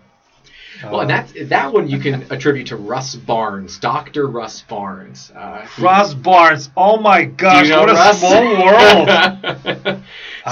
Well, 0.84 1.02
and 1.02 1.12
Uh, 1.12 1.16
that's 1.16 1.34
that 1.50 1.74
one 1.74 1.88
you 1.88 1.98
can 1.98 2.28
attribute 2.30 2.68
to 2.68 2.76
Russ 2.76 3.16
Barnes, 3.16 3.80
Doctor 3.80 4.28
Russ 4.28 4.62
Barnes. 4.62 5.32
Uh, 5.36 5.66
he- 5.76 6.16
Barnes. 6.22 6.70
Oh 6.78 6.98
my 7.00 7.24
gosh, 7.26 7.66
you 7.66 7.72
know 7.72 7.80
what 7.80 7.90
a 7.90 8.14
small 8.14 8.44
world. 8.64 9.08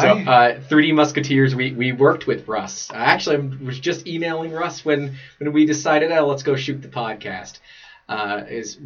so, 0.02 0.08
uh, 0.32 0.60
3D 0.62 0.96
Musketeers, 0.96 1.54
we, 1.54 1.74
we 1.74 1.92
worked 1.92 2.26
with 2.26 2.48
Russ. 2.48 2.90
Uh, 2.90 2.96
actually, 2.96 3.36
I 3.36 3.64
was 3.64 3.80
just 3.80 4.08
emailing 4.08 4.52
Russ 4.52 4.84
when, 4.84 5.16
when 5.38 5.54
we 5.54 5.66
decided, 5.66 6.12
oh, 6.12 6.26
let's 6.26 6.42
go 6.42 6.56
shoot 6.56 6.82
the 6.82 6.88
podcast. 6.88 7.60
Uh, 8.10 8.44
is 8.50 8.80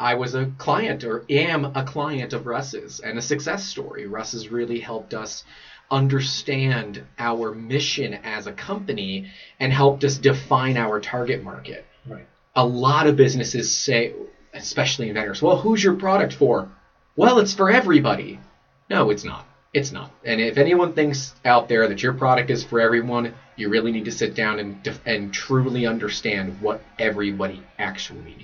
I 0.00 0.14
was 0.14 0.34
a 0.34 0.50
client 0.56 1.04
or 1.04 1.26
am 1.28 1.72
a 1.76 1.84
client 1.84 2.32
of 2.32 2.46
Russ's 2.46 3.00
and 3.00 3.18
a 3.18 3.22
success 3.22 3.62
story. 3.62 4.06
Russ 4.06 4.32
has 4.32 4.48
really 4.48 4.80
helped 4.80 5.12
us 5.12 5.44
understand 5.90 7.02
our 7.18 7.52
mission 7.52 8.14
as 8.24 8.46
a 8.46 8.52
company 8.52 9.26
and 9.58 9.70
helped 9.70 10.02
us 10.02 10.16
define 10.16 10.78
our 10.78 11.00
target 11.00 11.42
market 11.42 11.84
right. 12.06 12.26
a 12.56 12.64
lot 12.64 13.06
of 13.06 13.16
businesses 13.16 13.70
say, 13.70 14.14
especially 14.54 15.08
inventors, 15.08 15.42
well, 15.42 15.58
who's 15.58 15.84
your 15.84 15.94
product 15.94 16.32
for? 16.32 16.70
Well, 17.14 17.38
it's 17.38 17.52
for 17.52 17.70
everybody. 17.70 18.40
No, 18.88 19.10
it's 19.10 19.24
not. 19.24 19.46
It's 19.74 19.92
not. 19.92 20.10
And 20.24 20.40
if 20.40 20.56
anyone 20.56 20.94
thinks 20.94 21.34
out 21.44 21.68
there 21.68 21.86
that 21.86 22.02
your 22.02 22.14
product 22.14 22.50
is 22.50 22.64
for 22.64 22.80
everyone, 22.80 23.34
you 23.56 23.68
really 23.68 23.92
need 23.92 24.06
to 24.06 24.12
sit 24.12 24.34
down 24.34 24.58
and 24.58 24.82
def- 24.82 25.00
and 25.04 25.32
truly 25.32 25.86
understand 25.86 26.60
what 26.62 26.80
everybody 26.98 27.62
actually 27.78 28.34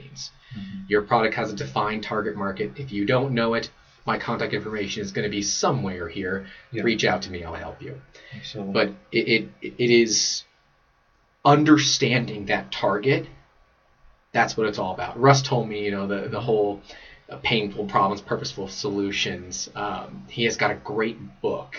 means. 0.56 0.90
Your 0.90 1.02
product 1.02 1.34
has 1.34 1.52
a 1.52 1.54
defined 1.56 2.02
target 2.02 2.36
market. 2.36 2.72
If 2.76 2.92
you 2.92 3.04
don't 3.04 3.32
know 3.32 3.54
it, 3.54 3.70
my 4.06 4.16
contact 4.18 4.52
information 4.52 5.02
is 5.02 5.10
going 5.12 5.24
to 5.24 5.28
be 5.28 5.42
somewhere 5.42 6.08
here. 6.08 6.46
Yeah. 6.72 6.82
Reach 6.82 7.04
out 7.04 7.22
to 7.22 7.30
me. 7.30 7.42
I'll 7.44 7.54
help 7.54 7.82
you 7.82 8.00
So, 8.44 8.62
but 8.62 8.88
it, 9.12 9.28
it 9.62 9.72
it 9.78 9.90
is 9.90 10.44
understanding 11.44 12.46
that 12.46 12.72
target 12.72 13.26
that's 14.32 14.56
what 14.56 14.66
it's 14.66 14.78
all 14.78 14.92
about 14.92 15.18
russ 15.18 15.42
told 15.42 15.68
me 15.68 15.84
you 15.84 15.90
know 15.92 16.06
the 16.06 16.28
the 16.28 16.40
whole 16.40 16.80
uh, 17.30 17.36
painful 17.38 17.84
problems 17.86 18.20
purposeful 18.20 18.66
solutions 18.68 19.68
um, 19.76 20.24
he 20.28 20.44
has 20.44 20.56
got 20.56 20.70
a 20.72 20.74
great 20.74 21.16
book 21.40 21.76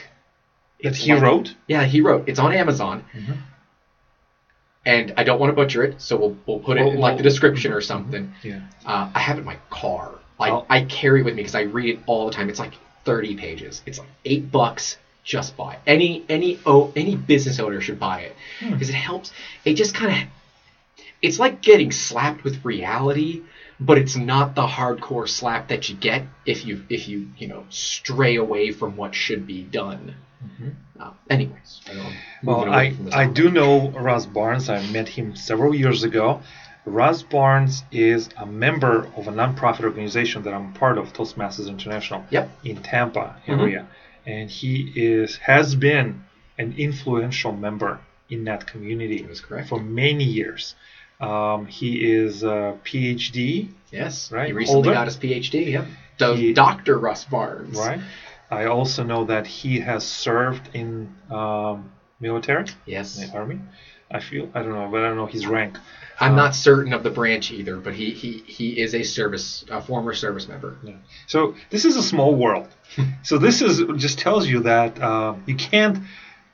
that 0.82 0.90
It's 0.90 1.00
he 1.04 1.14
like- 1.14 1.22
wrote. 1.22 1.56
yeah 1.68 1.84
he 1.84 2.00
wrote 2.02 2.30
it's 2.30 2.40
on 2.40 2.54
amazon 2.54 3.04
Mhm. 3.14 3.38
And 4.88 5.12
i 5.18 5.22
don't 5.24 5.38
want 5.40 5.50
to 5.50 5.54
butcher 5.54 5.84
it 5.84 5.94
so 6.02 6.16
we'll, 6.16 6.36
we'll 6.48 6.58
put 6.58 6.78
it 6.78 6.88
in 6.88 7.00
like 7.00 7.18
the 7.18 7.24
description 7.24 7.72
or 7.72 7.82
something 7.82 8.28
Yeah. 8.42 8.62
uh, 8.86 9.06
i 9.14 9.20
have 9.20 9.38
it 9.38 9.42
in 9.42 9.46
my 9.46 9.58
car 9.70 10.16
I, 10.40 10.50
Oh. 10.52 10.66
I 10.70 10.80
carry 10.82 11.20
it 11.20 11.24
with 11.24 11.36
me 11.36 11.42
because 11.42 11.56
i 11.56 11.62
read 11.62 11.90
it 11.90 12.00
all 12.08 12.26
the 12.26 12.32
time 12.32 12.50
it's 12.50 12.60
like 12.60 12.74
30 13.06 13.36
pages 13.36 13.82
it's 13.86 14.00
like 14.00 14.08
eight 14.26 14.52
bucks 14.52 14.98
just 15.24 15.56
buy 15.58 15.74
it. 15.74 15.80
any 15.86 16.24
any 16.30 16.58
oh 16.66 16.92
any 16.96 17.16
business 17.16 17.60
owner 17.60 17.82
should 17.82 18.00
buy 18.00 18.22
it 18.22 18.34
Hmm. 18.60 18.72
because 18.72 18.90
it 18.90 18.96
helps 18.96 19.32
it 19.66 19.74
just 19.74 19.94
kind 19.94 20.12
of 20.12 20.18
it's 21.22 21.38
like 21.40 21.62
getting 21.62 21.92
slapped 21.92 22.44
with 22.44 22.64
reality 22.64 23.42
but 23.80 23.98
it's 23.98 24.16
not 24.16 24.56
the 24.56 24.66
hardcore 24.66 25.28
slap 25.28 25.68
that 25.68 25.90
you 25.90 25.96
get 25.96 26.24
if 26.46 26.66
you 26.66 26.82
if 26.90 27.08
you 27.08 27.28
you 27.38 27.48
know 27.48 27.64
stray 27.70 28.36
away 28.36 28.72
from 28.72 28.96
what 28.96 29.14
should 29.14 29.46
be 29.46 29.64
done 29.64 30.16
Mhm. 30.46 30.74
uh, 31.00 31.12
anyways 31.30 31.82
I 31.90 32.14
Well, 32.44 32.70
I, 32.72 32.94
I 33.12 33.26
do 33.28 33.50
know 33.50 33.90
Russ 33.90 34.26
Barnes. 34.26 34.70
I 34.70 34.86
met 34.88 35.08
him 35.10 35.36
several 35.36 35.74
years 35.74 36.04
ago. 36.04 36.42
Russ 36.86 37.22
Barnes 37.24 37.84
is 37.92 38.30
a 38.38 38.46
member 38.46 39.10
of 39.18 39.28
a 39.28 39.32
nonprofit 39.32 39.84
organization 39.84 40.44
that 40.44 40.54
I'm 40.54 40.74
part 40.74 40.98
of, 40.98 41.12
Toastmasters 41.14 41.68
International, 41.68 42.24
Yep. 42.30 42.50
in 42.64 42.78
Tampa 42.78 43.36
Mhm. 43.48 43.60
area, 43.60 43.88
and 44.26 44.50
he 44.50 44.92
is 44.96 45.38
has 45.38 45.76
been 45.76 46.24
an 46.58 46.76
influential 46.78 47.52
member 47.52 48.00
in 48.30 48.44
that 48.46 48.66
community 48.68 49.22
That 49.24 49.42
correct. 49.42 49.70
for 49.70 49.80
many 49.82 50.24
years. 50.24 50.76
Um, 51.20 51.66
he 51.66 51.96
is 52.12 52.44
a 52.44 52.76
PhD, 52.86 53.70
yes 53.92 54.32
Right, 54.32 54.48
he 54.48 54.54
recently 54.54 54.84
Holder? 54.84 54.94
got 54.94 55.08
his 55.08 55.18
phd 55.18 55.72
yep 55.72 55.86
He- 56.38 56.54
dr 56.54 56.98
russ 56.98 57.24
barnes 57.26 57.76
right? 57.78 58.00
I 58.50 58.66
also 58.66 59.04
know 59.04 59.26
that 59.26 59.46
he 59.48 59.80
has 59.80 60.06
served 60.06 60.70
in 60.74 61.14
um, 61.30 61.92
military, 62.20 62.66
yes 62.86 63.16
the 63.20 63.38
army. 63.38 63.60
I 64.10 64.20
feel 64.22 64.50
I 64.54 64.62
don't 64.62 64.74
know, 64.74 64.88
but 64.90 65.04
I 65.04 65.08
don't 65.08 65.18
know 65.18 65.26
his 65.26 65.46
rank. 65.48 65.78
i'm 66.20 66.32
Uh, 66.34 66.36
not 66.44 66.56
certain 66.56 66.94
of 66.94 67.04
the 67.04 67.10
branch 67.10 67.52
either 67.52 67.76
but 67.78 67.94
he 67.94 68.12
he, 68.12 68.42
he 68.58 68.68
is 68.82 68.94
a 68.96 69.04
service 69.04 69.66
a 69.70 69.82
former 69.82 70.14
service 70.14 70.48
member 70.48 70.78
Yeah. 70.84 70.94
So 71.28 71.56
this 71.70 71.84
is 71.86 71.96
a 71.98 72.02
small 72.04 72.34
world. 72.36 72.68
so 73.30 73.38
this 73.38 73.62
is 73.62 73.84
just 73.98 74.18
tells 74.18 74.48
you 74.48 74.60
that 74.62 74.92
uh, 75.10 75.34
you 75.46 75.56
can't 75.56 75.98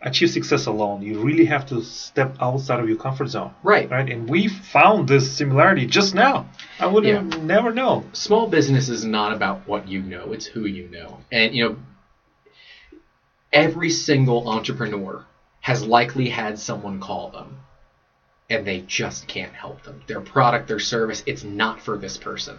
achieve 0.03 0.29
success 0.29 0.65
alone. 0.65 1.01
You 1.01 1.19
really 1.22 1.45
have 1.45 1.65
to 1.67 1.81
step 1.81 2.36
outside 2.39 2.79
of 2.79 2.88
your 2.88 2.98
comfort 2.98 3.27
zone, 3.27 3.51
right 3.63 3.89
right? 3.89 4.10
And 4.10 4.29
we 4.29 4.48
found 4.48 5.07
this 5.07 5.31
similarity 5.31 5.86
just 5.86 6.13
now. 6.13 6.45
I 6.79 6.88
would 6.88 7.05
have 7.05 7.41
never 7.41 7.72
known. 7.72 8.10
small 8.13 8.48
business 8.48 8.89
is 8.89 9.05
not 9.05 9.31
about 9.31 9.67
what 9.67 9.88
you 9.88 10.01
know 10.01 10.33
it's 10.33 10.45
who 10.45 10.65
you 10.65 10.88
know 10.89 11.19
and 11.31 11.55
you 11.55 11.63
know 11.63 11.77
every 13.51 13.89
single 13.89 14.48
entrepreneur 14.50 15.25
has 15.62 15.86
likely 15.86 16.27
had 16.29 16.60
someone 16.60 17.00
call 17.00 17.29
them 17.29 17.60
and 18.50 18.65
they 18.65 18.79
just 18.81 19.27
can't 19.27 19.53
help 19.53 19.83
them 19.83 20.01
their 20.07 20.19
product 20.19 20.67
their 20.67 20.79
service 20.79 21.24
it's 21.25 21.43
not 21.43 21.81
for 21.81 21.98
this 21.98 22.17
person 22.17 22.57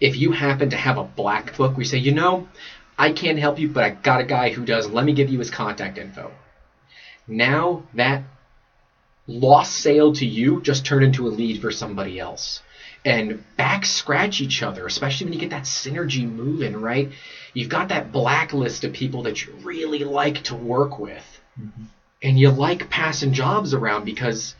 if 0.00 0.16
you 0.16 0.32
happen 0.32 0.70
to 0.70 0.76
have 0.76 0.98
a 0.98 1.04
black 1.04 1.56
book 1.56 1.76
we 1.76 1.84
say 1.84 1.98
you 1.98 2.12
know 2.12 2.48
i 2.98 3.12
can't 3.12 3.38
help 3.38 3.58
you 3.58 3.68
but 3.68 3.84
i 3.84 3.90
got 3.90 4.20
a 4.20 4.24
guy 4.24 4.50
who 4.50 4.64
does 4.64 4.88
let 4.88 5.04
me 5.04 5.12
give 5.12 5.28
you 5.28 5.38
his 5.38 5.50
contact 5.50 5.98
info 5.98 6.32
now 7.26 7.84
that 7.94 8.24
lost 9.26 9.72
sale 9.72 10.12
to 10.12 10.26
you 10.26 10.60
just 10.62 10.84
turned 10.84 11.04
into 11.04 11.26
a 11.26 11.30
lead 11.30 11.60
for 11.60 11.70
somebody 11.70 12.18
else 12.18 12.62
and 13.04 13.42
back 13.56 13.84
scratch 13.84 14.40
each 14.40 14.62
other, 14.62 14.86
especially 14.86 15.26
when 15.26 15.32
you 15.32 15.40
get 15.40 15.50
that 15.50 15.64
synergy 15.64 16.28
moving, 16.28 16.80
right? 16.80 17.10
You've 17.54 17.68
got 17.68 17.88
that 17.88 18.12
blacklist 18.12 18.84
of 18.84 18.92
people 18.92 19.24
that 19.24 19.44
you 19.44 19.52
really 19.62 20.04
like 20.04 20.42
to 20.44 20.54
work 20.54 20.98
with. 20.98 21.40
Mm-hmm. 21.60 21.84
And 22.22 22.38
you 22.38 22.50
like 22.50 22.88
passing 22.88 23.32
jobs 23.32 23.74
around 23.74 24.04
because 24.04 24.54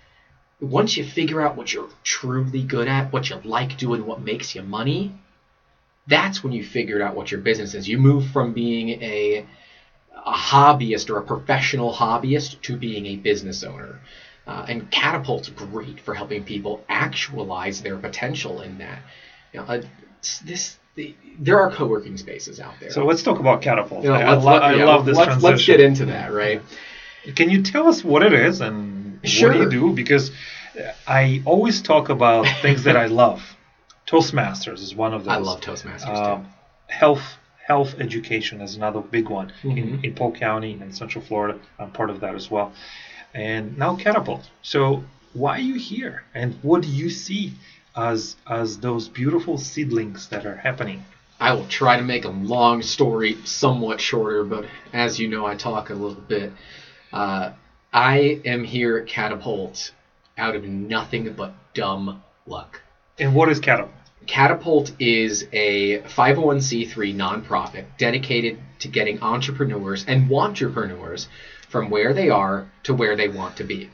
once 0.60 0.96
you 0.96 1.04
figure 1.04 1.40
out 1.40 1.56
what 1.56 1.72
you're 1.72 1.88
truly 2.02 2.62
good 2.62 2.88
at, 2.88 3.12
what 3.12 3.30
you 3.30 3.40
like 3.44 3.78
doing, 3.78 4.04
what 4.04 4.20
makes 4.20 4.56
you 4.56 4.62
money, 4.62 5.14
that's 6.08 6.42
when 6.42 6.52
you 6.52 6.64
figured 6.64 7.00
out 7.00 7.14
what 7.14 7.30
your 7.30 7.40
business 7.40 7.74
is. 7.74 7.88
You 7.88 7.98
move 7.98 8.26
from 8.30 8.52
being 8.52 9.00
a 9.02 9.46
a 10.14 10.32
hobbyist 10.32 11.10
or 11.10 11.18
a 11.18 11.22
professional 11.22 11.92
hobbyist 11.92 12.60
to 12.62 12.76
being 12.76 13.06
a 13.06 13.16
business 13.16 13.62
owner. 13.64 14.00
Uh, 14.46 14.64
and 14.68 14.90
Catapult's 14.90 15.48
great 15.48 16.00
for 16.00 16.14
helping 16.14 16.42
people 16.44 16.84
actualize 16.88 17.80
their 17.82 17.96
potential 17.96 18.60
in 18.60 18.78
that. 18.78 19.00
You 19.52 19.60
know, 19.60 19.66
uh, 19.66 19.82
this 20.44 20.78
the, 20.94 21.14
there 21.38 21.58
are 21.60 21.70
co-working 21.70 22.16
spaces 22.18 22.60
out 22.60 22.74
there. 22.80 22.90
So 22.90 23.06
let's 23.06 23.22
talk 23.22 23.38
about 23.38 23.62
catapult. 23.62 24.04
You 24.04 24.10
know, 24.10 24.16
I, 24.16 24.34
lo- 24.34 24.52
I 24.58 24.74
yeah, 24.74 24.84
love 24.84 25.06
this 25.06 25.16
let's, 25.16 25.26
transition. 25.28 25.50
let's 25.50 25.66
get 25.66 25.80
into 25.80 26.04
that, 26.06 26.32
right? 26.32 26.60
Can 27.34 27.50
you 27.50 27.62
tell 27.62 27.88
us 27.88 28.04
what 28.04 28.22
it 28.22 28.32
is 28.32 28.60
and 28.60 29.18
what 29.22 29.52
do 29.52 29.58
you 29.58 29.70
do? 29.70 29.92
Because 29.92 30.32
I 31.06 31.42
always 31.44 31.80
talk 31.80 32.08
about 32.08 32.46
things 32.60 32.84
that 32.84 32.96
I 32.96 33.06
love. 33.22 33.56
Toastmasters 34.06 34.80
is 34.80 34.94
one 34.94 35.14
of 35.14 35.24
those. 35.24 35.32
I 35.32 35.36
love 35.38 35.60
Toastmasters 35.60 36.08
Um, 36.08 36.42
too. 36.42 36.48
health 36.88 37.22
health 37.66 37.94
education 37.98 38.60
is 38.60 38.74
another 38.76 39.00
big 39.00 39.28
one 39.28 39.52
in, 39.62 39.70
Mhm. 39.70 40.04
in 40.04 40.14
Polk 40.14 40.34
County 40.36 40.78
and 40.80 40.94
Central 40.94 41.24
Florida. 41.24 41.58
I'm 41.78 41.90
part 41.90 42.10
of 42.10 42.20
that 42.20 42.34
as 42.34 42.50
well. 42.50 42.72
And 43.34 43.78
now 43.78 43.96
Catapult. 43.96 44.50
So 44.62 45.04
why 45.32 45.56
are 45.56 45.60
you 45.60 45.76
here? 45.76 46.24
And 46.34 46.58
what 46.62 46.82
do 46.82 46.88
you 46.88 47.08
see 47.08 47.54
as 47.96 48.36
as 48.48 48.78
those 48.78 49.08
beautiful 49.08 49.58
seedlings 49.58 50.28
that 50.28 50.44
are 50.44 50.56
happening? 50.56 51.04
I 51.40 51.52
will 51.54 51.66
try 51.66 51.96
to 51.96 52.02
make 52.02 52.24
a 52.24 52.28
long 52.28 52.82
story 52.82 53.36
somewhat 53.44 54.00
shorter, 54.00 54.44
but 54.44 54.64
as 54.92 55.18
you 55.18 55.26
know, 55.28 55.44
I 55.46 55.54
talk 55.54 55.90
a 55.90 55.94
little 55.94 56.20
bit. 56.20 56.52
Uh, 57.12 57.50
I 57.92 58.40
am 58.44 58.64
here 58.64 58.98
at 58.98 59.06
Catapult 59.06 59.92
out 60.38 60.54
of 60.54 60.64
nothing 60.64 61.32
but 61.32 61.52
dumb 61.74 62.22
luck. 62.46 62.80
And 63.18 63.34
what 63.34 63.48
is 63.48 63.60
Catapult? 63.60 63.94
Catapult 64.26 64.92
is 65.00 65.46
a 65.52 66.00
501c3 66.00 67.14
nonprofit 67.14 67.84
dedicated 67.98 68.58
to 68.80 68.88
getting 68.88 69.20
entrepreneurs 69.22 70.04
and 70.06 70.32
entrepreneurs 70.32 71.28
from 71.68 71.90
where 71.90 72.12
they 72.12 72.28
are 72.28 72.70
to 72.84 72.94
where 72.94 73.16
they 73.16 73.28
want 73.28 73.56
to 73.56 73.64
be. 73.64 73.90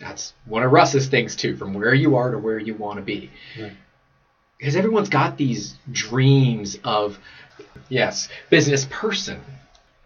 That's 0.00 0.34
one 0.46 0.62
of 0.62 0.72
Russ's 0.72 1.06
things 1.06 1.36
too, 1.36 1.56
from 1.56 1.74
where 1.74 1.94
you 1.94 2.16
are 2.16 2.32
to 2.32 2.38
where 2.38 2.58
you 2.58 2.74
want 2.74 2.96
to 2.96 3.02
be. 3.02 3.30
Right. 3.58 3.72
Because 4.58 4.76
everyone's 4.76 5.08
got 5.08 5.36
these 5.36 5.74
dreams 5.90 6.78
of, 6.84 7.18
yes, 7.88 8.28
business 8.50 8.86
person. 8.90 9.40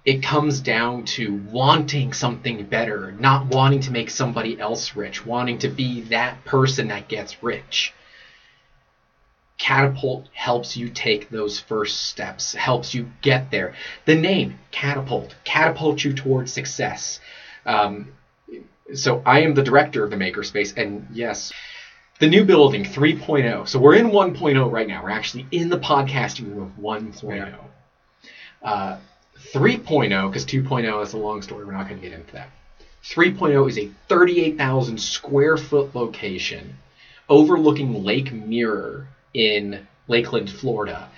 It 0.05 0.23
comes 0.23 0.61
down 0.61 1.05
to 1.17 1.43
wanting 1.51 2.13
something 2.13 2.65
better, 2.65 3.13
not 3.13 3.47
wanting 3.47 3.81
to 3.81 3.91
make 3.91 4.11
somebody 4.11 4.59
else 4.59 4.95
rich, 4.95 5.27
wanting 5.27 5.59
to 5.59 5.69
be 5.69 6.03
that 6.03 6.45
person 6.45 6.89
that 6.89 7.09
gets 7.09 7.43
rich. 7.43 7.93
Catapult 9.59 10.29
helps 10.33 10.77
you 10.77 10.89
take 10.89 11.31
those 11.31 11.59
first 11.59 12.03
steps, 12.03 12.55
helps 12.55 12.95
you 12.95 13.11
get 13.23 13.51
there. 13.51 13.75
The 14.05 14.15
name, 14.15 14.59
Catapult, 14.71 15.35
catapult 15.45 16.05
you 16.05 16.13
towards 16.13 16.53
success. 16.53 17.21
Um, 17.65 18.13
So 18.95 19.23
I 19.27 19.41
am 19.41 19.55
the 19.55 19.63
director 19.63 20.05
of 20.05 20.11
the 20.11 20.17
Makerspace, 20.17 20.77
and 20.77 21.07
yes, 21.13 21.53
the 22.21 22.29
new 22.29 22.45
building 22.45 22.85
3.0. 22.85 23.67
So 23.69 23.79
we're 23.81 23.95
in 23.97 24.07
1.0 24.11 24.71
right 24.71 24.87
now. 24.87 25.03
We're 25.03 25.11
actually 25.11 25.47
in 25.51 25.69
the 25.71 25.79
podcasting 25.79 26.55
room 26.55 26.63
of 26.63 26.83
1.0. 26.83 27.55
Uh, 28.63 28.97
3.0, 29.53 30.29
because 30.29 30.45
2.0 30.45 31.03
is 31.03 31.13
a 31.15 31.19
long 31.19 31.43
story. 31.43 31.65
We're 31.65 31.73
not 31.73 31.89
going 31.89 32.01
to 32.01 32.09
get 32.09 32.17
into 32.17 32.33
that. 32.33 32.49
3.0 33.05 33.69
is 33.69 33.79
a 33.79 33.89
38,000 34.09 34.99
square 35.01 35.57
foot 35.57 35.95
location 35.95 36.77
overlooking 37.29 38.05
Lake 38.05 38.33
Mirror 38.33 39.09
in 39.37 39.87
Lakeland, 40.09 40.51
Florida. 40.51 41.09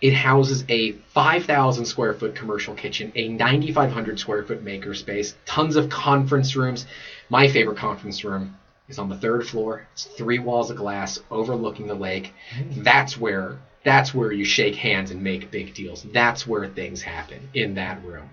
It 0.00 0.12
houses 0.12 0.64
a 0.68 0.92
5,000 0.92 1.84
square 1.86 2.14
foot 2.14 2.34
commercial 2.34 2.74
kitchen, 2.74 3.12
a 3.14 3.28
9,500 3.28 4.18
square 4.20 4.42
foot 4.44 4.64
makerspace, 4.64 5.34
tons 5.46 5.76
of 5.76 5.88
conference 5.88 6.54
rooms. 6.56 6.86
My 7.28 7.48
favorite 7.48 7.78
conference 7.78 8.22
room 8.24 8.56
is 8.88 8.98
on 8.98 9.08
the 9.08 9.16
third 9.16 9.46
floor. 9.46 9.86
It's 9.94 10.04
three 10.04 10.38
walls 10.38 10.70
of 10.70 10.76
glass 10.76 11.18
overlooking 11.30 11.86
the 11.86 11.94
lake. 11.94 12.32
That's 12.76 13.18
where 13.18 13.58
that's 13.84 14.12
where 14.12 14.32
you 14.32 14.44
shake 14.44 14.74
hands 14.74 15.12
and 15.12 15.22
make 15.22 15.50
big 15.50 15.72
deals. 15.72 16.04
That's 16.12 16.46
where 16.46 16.66
things 16.68 17.02
happen 17.02 17.48
in 17.54 17.74
that 17.74 18.02
room. 18.04 18.28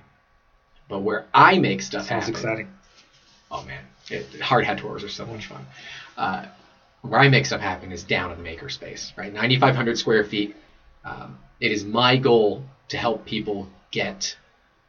But 0.89 0.99
where 1.01 1.25
I 1.33 1.59
make 1.59 1.81
stuff 1.81 2.07
Sounds 2.07 2.25
happen, 2.25 2.33
exciting. 2.35 2.67
oh 3.51 3.63
man, 3.63 3.83
it, 4.09 4.41
hard 4.41 4.65
hat 4.65 4.79
tours 4.79 5.03
are 5.03 5.09
so 5.09 5.25
much 5.25 5.45
fun. 5.45 5.65
Uh, 6.17 6.45
where 7.03 7.19
I 7.19 7.27
make 7.27 7.45
stuff 7.45 7.59
happen 7.59 7.91
is 7.91 8.03
down 8.03 8.31
in 8.31 8.41
the 8.41 8.43
makerspace, 8.43 9.15
right? 9.17 9.31
9,500 9.31 9.97
square 9.97 10.23
feet. 10.23 10.55
Um, 11.03 11.37
it 11.59 11.71
is 11.71 11.83
my 11.83 12.15
goal 12.15 12.63
to 12.89 12.97
help 12.97 13.25
people 13.25 13.67
get 13.91 14.35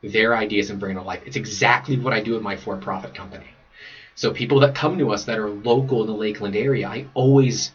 their 0.03 0.35
ideas 0.35 0.71
and 0.71 0.79
bring 0.79 0.93
it 0.93 1.01
to 1.01 1.03
life. 1.05 1.21
It's 1.27 1.37
exactly 1.37 1.97
what 1.97 2.13
I 2.13 2.21
do 2.21 2.33
with 2.33 2.43
my 2.43 2.55
for-profit 2.55 3.15
company. 3.15 3.47
So 4.15 4.31
people 4.31 4.61
that 4.61 4.75
come 4.75 4.99
to 4.99 5.11
us 5.11 5.25
that 5.25 5.39
are 5.39 5.49
local 5.49 6.01
in 6.03 6.07
the 6.07 6.15
Lakeland 6.15 6.55
area, 6.55 6.87
I 6.87 7.05
always 7.15 7.73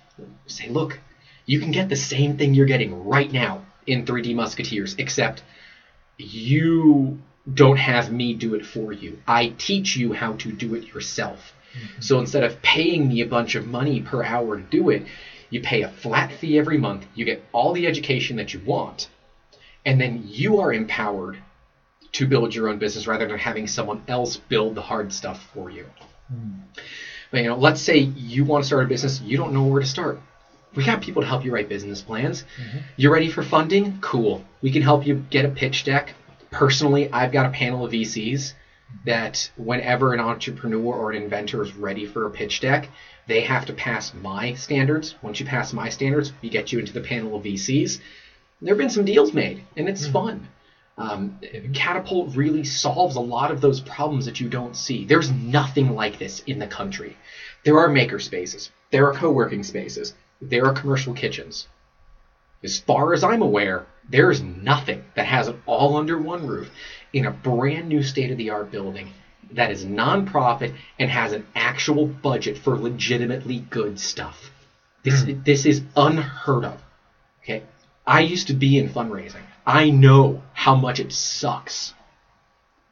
say, 0.47 0.69
look, 0.69 0.97
you 1.45 1.59
can 1.59 1.71
get 1.71 1.89
the 1.89 1.95
same 1.95 2.35
thing 2.35 2.53
you're 2.53 2.65
getting 2.65 3.05
right 3.05 3.29
now 3.31 3.61
in 3.87 4.05
3D 4.05 4.35
Musketeers, 4.35 4.95
except 4.97 5.41
you 6.17 7.17
don't 7.53 7.77
have 7.77 8.09
me 8.09 8.33
do 8.33 8.53
it 8.53 8.65
for 8.65 8.93
you. 8.93 9.17
I 9.27 9.47
teach 9.57 9.97
you 9.97 10.13
how 10.13 10.33
to 10.33 10.51
do 10.51 10.75
it 10.75 10.93
yourself. 10.93 11.53
Mm-hmm. 11.73 12.01
So 12.01 12.19
instead 12.19 12.43
of 12.43 12.61
paying 12.61 13.07
me 13.07 13.21
a 13.21 13.25
bunch 13.25 13.55
of 13.55 13.67
money 13.67 14.01
per 14.01 14.23
hour 14.23 14.57
to 14.57 14.63
do 14.63 14.89
it, 14.89 15.05
you 15.49 15.61
pay 15.61 15.81
a 15.81 15.89
flat 15.89 16.31
fee 16.31 16.59
every 16.59 16.77
month, 16.77 17.05
you 17.15 17.25
get 17.25 17.43
all 17.51 17.73
the 17.73 17.87
education 17.87 18.37
that 18.37 18.53
you 18.53 18.61
want, 18.65 19.09
and 19.85 19.99
then 19.99 20.23
you 20.25 20.59
are 20.59 20.71
empowered 20.71 21.37
to 22.11 22.27
build 22.27 22.53
your 22.53 22.69
own 22.69 22.77
business 22.77 23.07
rather 23.07 23.27
than 23.27 23.37
having 23.37 23.67
someone 23.67 24.01
else 24.07 24.35
build 24.37 24.75
the 24.75 24.81
hard 24.81 25.11
stuff 25.13 25.49
for 25.53 25.69
you. 25.69 25.85
Hmm. 26.27 26.61
But, 27.31 27.41
you 27.41 27.47
know, 27.47 27.57
let's 27.57 27.81
say 27.81 27.97
you 27.97 28.43
want 28.43 28.63
to 28.63 28.67
start 28.67 28.85
a 28.85 28.87
business, 28.87 29.21
you 29.21 29.37
don't 29.37 29.53
know 29.53 29.63
where 29.63 29.81
to 29.81 29.87
start. 29.87 30.19
We 30.75 30.85
got 30.85 31.01
people 31.01 31.21
to 31.21 31.27
help 31.27 31.45
you 31.45 31.51
write 31.51 31.69
business 31.69 32.01
plans. 32.01 32.43
Mm-hmm. 32.43 32.77
You're 32.95 33.13
ready 33.13 33.29
for 33.29 33.43
funding? 33.43 33.99
Cool. 34.01 34.43
We 34.61 34.71
can 34.71 34.81
help 34.81 35.05
you 35.05 35.23
get 35.29 35.45
a 35.45 35.49
pitch 35.49 35.83
deck. 35.83 36.13
Personally, 36.51 37.11
I've 37.11 37.31
got 37.31 37.45
a 37.47 37.49
panel 37.49 37.85
of 37.85 37.91
VCs 37.91 38.53
that 39.05 39.49
whenever 39.55 40.13
an 40.13 40.19
entrepreneur 40.19 40.93
or 40.93 41.11
an 41.11 41.21
inventor 41.21 41.63
is 41.63 41.75
ready 41.75 42.05
for 42.05 42.25
a 42.25 42.31
pitch 42.31 42.59
deck, 42.59 42.89
they 43.27 43.41
have 43.41 43.65
to 43.65 43.73
pass 43.73 44.13
my 44.13 44.53
standards. 44.53 45.15
Once 45.21 45.39
you 45.39 45.45
pass 45.45 45.71
my 45.73 45.89
standards, 45.89 46.33
we 46.41 46.49
get 46.49 46.71
you 46.71 46.79
into 46.79 46.93
the 46.93 47.01
panel 47.01 47.35
of 47.35 47.43
VCs. 47.43 47.99
There 48.61 48.73
have 48.73 48.79
been 48.79 48.89
some 48.89 49.05
deals 49.05 49.33
made, 49.33 49.63
and 49.77 49.87
it's 49.87 50.07
fun. 50.07 50.47
Um, 50.97 51.39
Catapult 51.73 52.35
really 52.35 52.65
solves 52.65 53.15
a 53.15 53.21
lot 53.21 53.51
of 53.51 53.61
those 53.61 53.79
problems 53.79 54.25
that 54.25 54.41
you 54.41 54.49
don't 54.49 54.75
see. 54.75 55.05
There's 55.05 55.31
nothing 55.31 55.95
like 55.95 56.19
this 56.19 56.41
in 56.41 56.59
the 56.59 56.67
country. 56.67 57.15
There 57.63 57.79
are 57.79 57.87
maker 57.87 58.19
spaces, 58.19 58.69
there 58.91 59.07
are 59.07 59.13
co 59.13 59.31
working 59.31 59.63
spaces, 59.63 60.13
there 60.41 60.65
are 60.65 60.73
commercial 60.73 61.13
kitchens. 61.13 61.67
As 62.63 62.79
far 62.79 63.13
as 63.13 63.23
I'm 63.23 63.41
aware, 63.41 63.85
there 64.09 64.31
is 64.31 64.41
nothing 64.41 65.03
that 65.15 65.25
has 65.25 65.47
it 65.47 65.55
all 65.65 65.97
under 65.97 66.17
one 66.17 66.45
roof 66.47 66.71
in 67.13 67.25
a 67.25 67.31
brand 67.31 67.87
new 67.87 68.03
state 68.03 68.31
of 68.31 68.37
the 68.37 68.49
art 68.49 68.71
building 68.71 69.13
that 69.51 69.71
is 69.71 69.85
nonprofit 69.85 70.75
and 70.99 71.09
has 71.09 71.33
an 71.33 71.45
actual 71.55 72.05
budget 72.05 72.57
for 72.57 72.77
legitimately 72.77 73.59
good 73.59 73.99
stuff. 73.99 74.51
This 75.03 75.23
hmm. 75.23 75.41
this 75.43 75.65
is 75.65 75.81
unheard 75.95 76.65
of. 76.65 76.81
Okay? 77.43 77.63
I 78.05 78.21
used 78.21 78.47
to 78.47 78.53
be 78.53 78.77
in 78.77 78.89
fundraising. 78.89 79.41
I 79.65 79.89
know 79.89 80.41
how 80.53 80.75
much 80.75 80.99
it 80.99 81.11
sucks 81.11 81.93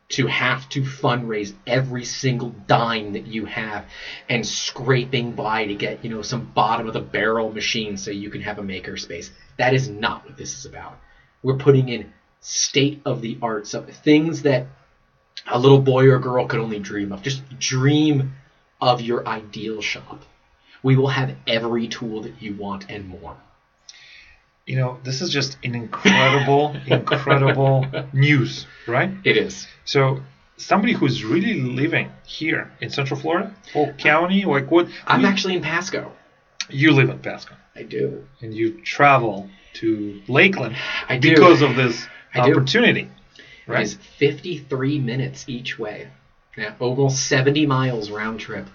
to 0.10 0.28
have 0.28 0.70
to 0.70 0.82
fundraise 0.82 1.54
every 1.65 2.06
single 2.06 2.50
dime 2.65 3.13
that 3.13 3.28
you 3.28 3.46
have 3.46 3.86
and 4.30 4.46
scraping 4.46 5.34
by 5.34 5.65
to 5.65 5.76
get, 5.76 6.04
you 6.04 6.10
know, 6.10 6.22
some 6.22 6.46
bottom 6.56 6.88
of 6.88 6.94
the 6.94 7.02
barrel 7.02 7.52
machine 7.52 7.98
so 7.98 8.10
you 8.10 8.30
can 8.30 8.42
have 8.42 8.58
a 8.58 8.63
maker 8.63 8.96
space. 8.96 9.32
That 9.58 9.74
is 9.74 9.89
not 9.89 10.24
what 10.26 10.38
this 10.38 10.58
is 10.58 10.65
about. 10.65 10.98
We're 11.43 11.58
putting 11.58 11.89
in 11.89 12.12
state 12.41 13.02
of 13.06 13.21
the 13.21 13.38
art 13.41 13.67
stuff, 13.67 13.86
things 13.89 14.43
that 14.43 14.67
a 15.45 15.60
little 15.60 15.80
boy 15.80 16.08
or 16.10 16.19
girl 16.19 16.45
could 16.47 16.60
only 16.60 16.80
dream 16.80 17.12
of. 17.12 17.21
Just 17.21 17.41
dream 17.60 18.34
of 18.82 19.02
your 19.02 19.28
ideal 19.28 19.82
shop. 19.82 20.23
We 20.84 20.95
will 20.95 21.08
have 21.08 21.36
every 21.45 21.88
tool 21.88 22.21
that 22.21 22.41
you 22.41 22.54
want 22.54 22.86
and 22.89 23.08
more. 23.08 23.36
You 24.65 24.76
know, 24.76 25.00
this 25.04 25.21
is 25.21 25.30
just 25.30 25.58
an 25.63 25.76
incredible, 25.76 26.76
incredible 26.88 27.86
news, 28.12 28.67
right? 28.86 29.10
It 29.23 29.38
is. 29.38 29.65
So 29.86 30.21
somebody 30.58 30.93
who's 30.93 31.23
really 31.23 31.62
living 31.62 32.12
here 32.26 32.69
in 32.82 32.89
Central 32.89 33.19
Florida, 33.19 33.54
Polk 33.71 33.97
County, 33.97 34.43
like 34.43 34.69
what? 34.69 34.88
I'm 35.06 35.21
we- 35.21 35.28
actually 35.28 35.56
in 35.56 35.62
Pasco. 35.62 36.12
You 36.69 36.91
live 36.91 37.10
in 37.10 37.19
Pasco, 37.19 37.56
I 37.78 37.84
do. 37.84 38.26
and 38.41 38.54
you 38.54 38.82
travel 38.82 39.50
to 39.82 40.22
Lakeland 40.28 40.76
I 41.10 41.18
do. 41.18 41.32
because 41.32 41.62
of 41.62 41.76
this 41.76 42.08
I 42.34 42.46
do. 42.46 42.52
opportunity, 42.52 43.08
It 43.38 43.72
right? 43.72 43.84
is 43.84 43.96
53 43.96 45.00
minutes 45.00 45.46
each 45.48 45.78
way. 45.80 46.08
Yeah, 46.58 46.74
almost 46.80 47.28
70 47.28 47.66
miles 47.66 48.10
round 48.10 48.40
trip. 48.40 48.68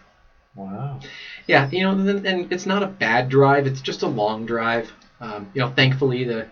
Wow. 0.54 1.00
Yeah, 1.46 1.68
you 1.70 1.82
know, 1.82 1.92
and, 1.92 2.26
and 2.26 2.52
it's 2.52 2.66
not 2.66 2.82
a 2.82 2.86
bad 2.86 3.28
drive. 3.28 3.66
It's 3.66 3.80
just 3.80 4.02
a 4.02 4.06
long 4.06 4.46
drive. 4.46 4.90
Um, 5.20 5.48
you 5.54 5.60
know, 5.60 5.68
thankfully, 5.74 6.24
the 6.24 6.46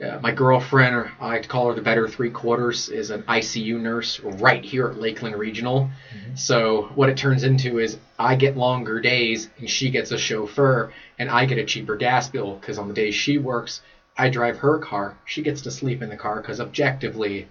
uh, 0.00 0.18
my 0.22 0.30
girlfriend, 0.30 0.94
or 0.94 1.12
I 1.20 1.40
call 1.40 1.68
her 1.68 1.74
the 1.74 1.82
better 1.82 2.06
three 2.06 2.30
quarters, 2.30 2.88
is 2.88 3.10
an 3.10 3.24
ICU 3.24 3.80
nurse 3.80 4.20
right 4.20 4.64
here 4.64 4.88
at 4.88 4.98
Lakeland 4.98 5.36
Regional. 5.36 5.90
So 6.36 6.90
what 6.94 7.08
it 7.08 7.16
turns 7.16 7.42
into 7.42 7.80
is 7.80 7.98
I 8.18 8.36
get 8.36 8.56
longer 8.56 9.00
days, 9.00 9.50
and 9.58 9.68
she 9.68 9.90
gets 9.90 10.12
a 10.12 10.18
chauffeur, 10.18 10.92
and 11.18 11.28
I 11.28 11.46
get 11.46 11.58
a 11.58 11.64
cheaper 11.64 11.96
gas 11.96 12.28
bill 12.28 12.54
because 12.54 12.78
on 12.78 12.86
the 12.86 12.94
days 12.94 13.14
she 13.14 13.38
works, 13.38 13.80
I 14.16 14.28
drive 14.28 14.58
her 14.58 14.78
car. 14.78 15.16
She 15.24 15.42
gets 15.42 15.62
to 15.62 15.70
sleep 15.70 16.00
in 16.00 16.10
the 16.10 16.16
car 16.16 16.40
because 16.40 16.60
objectively, 16.60 17.48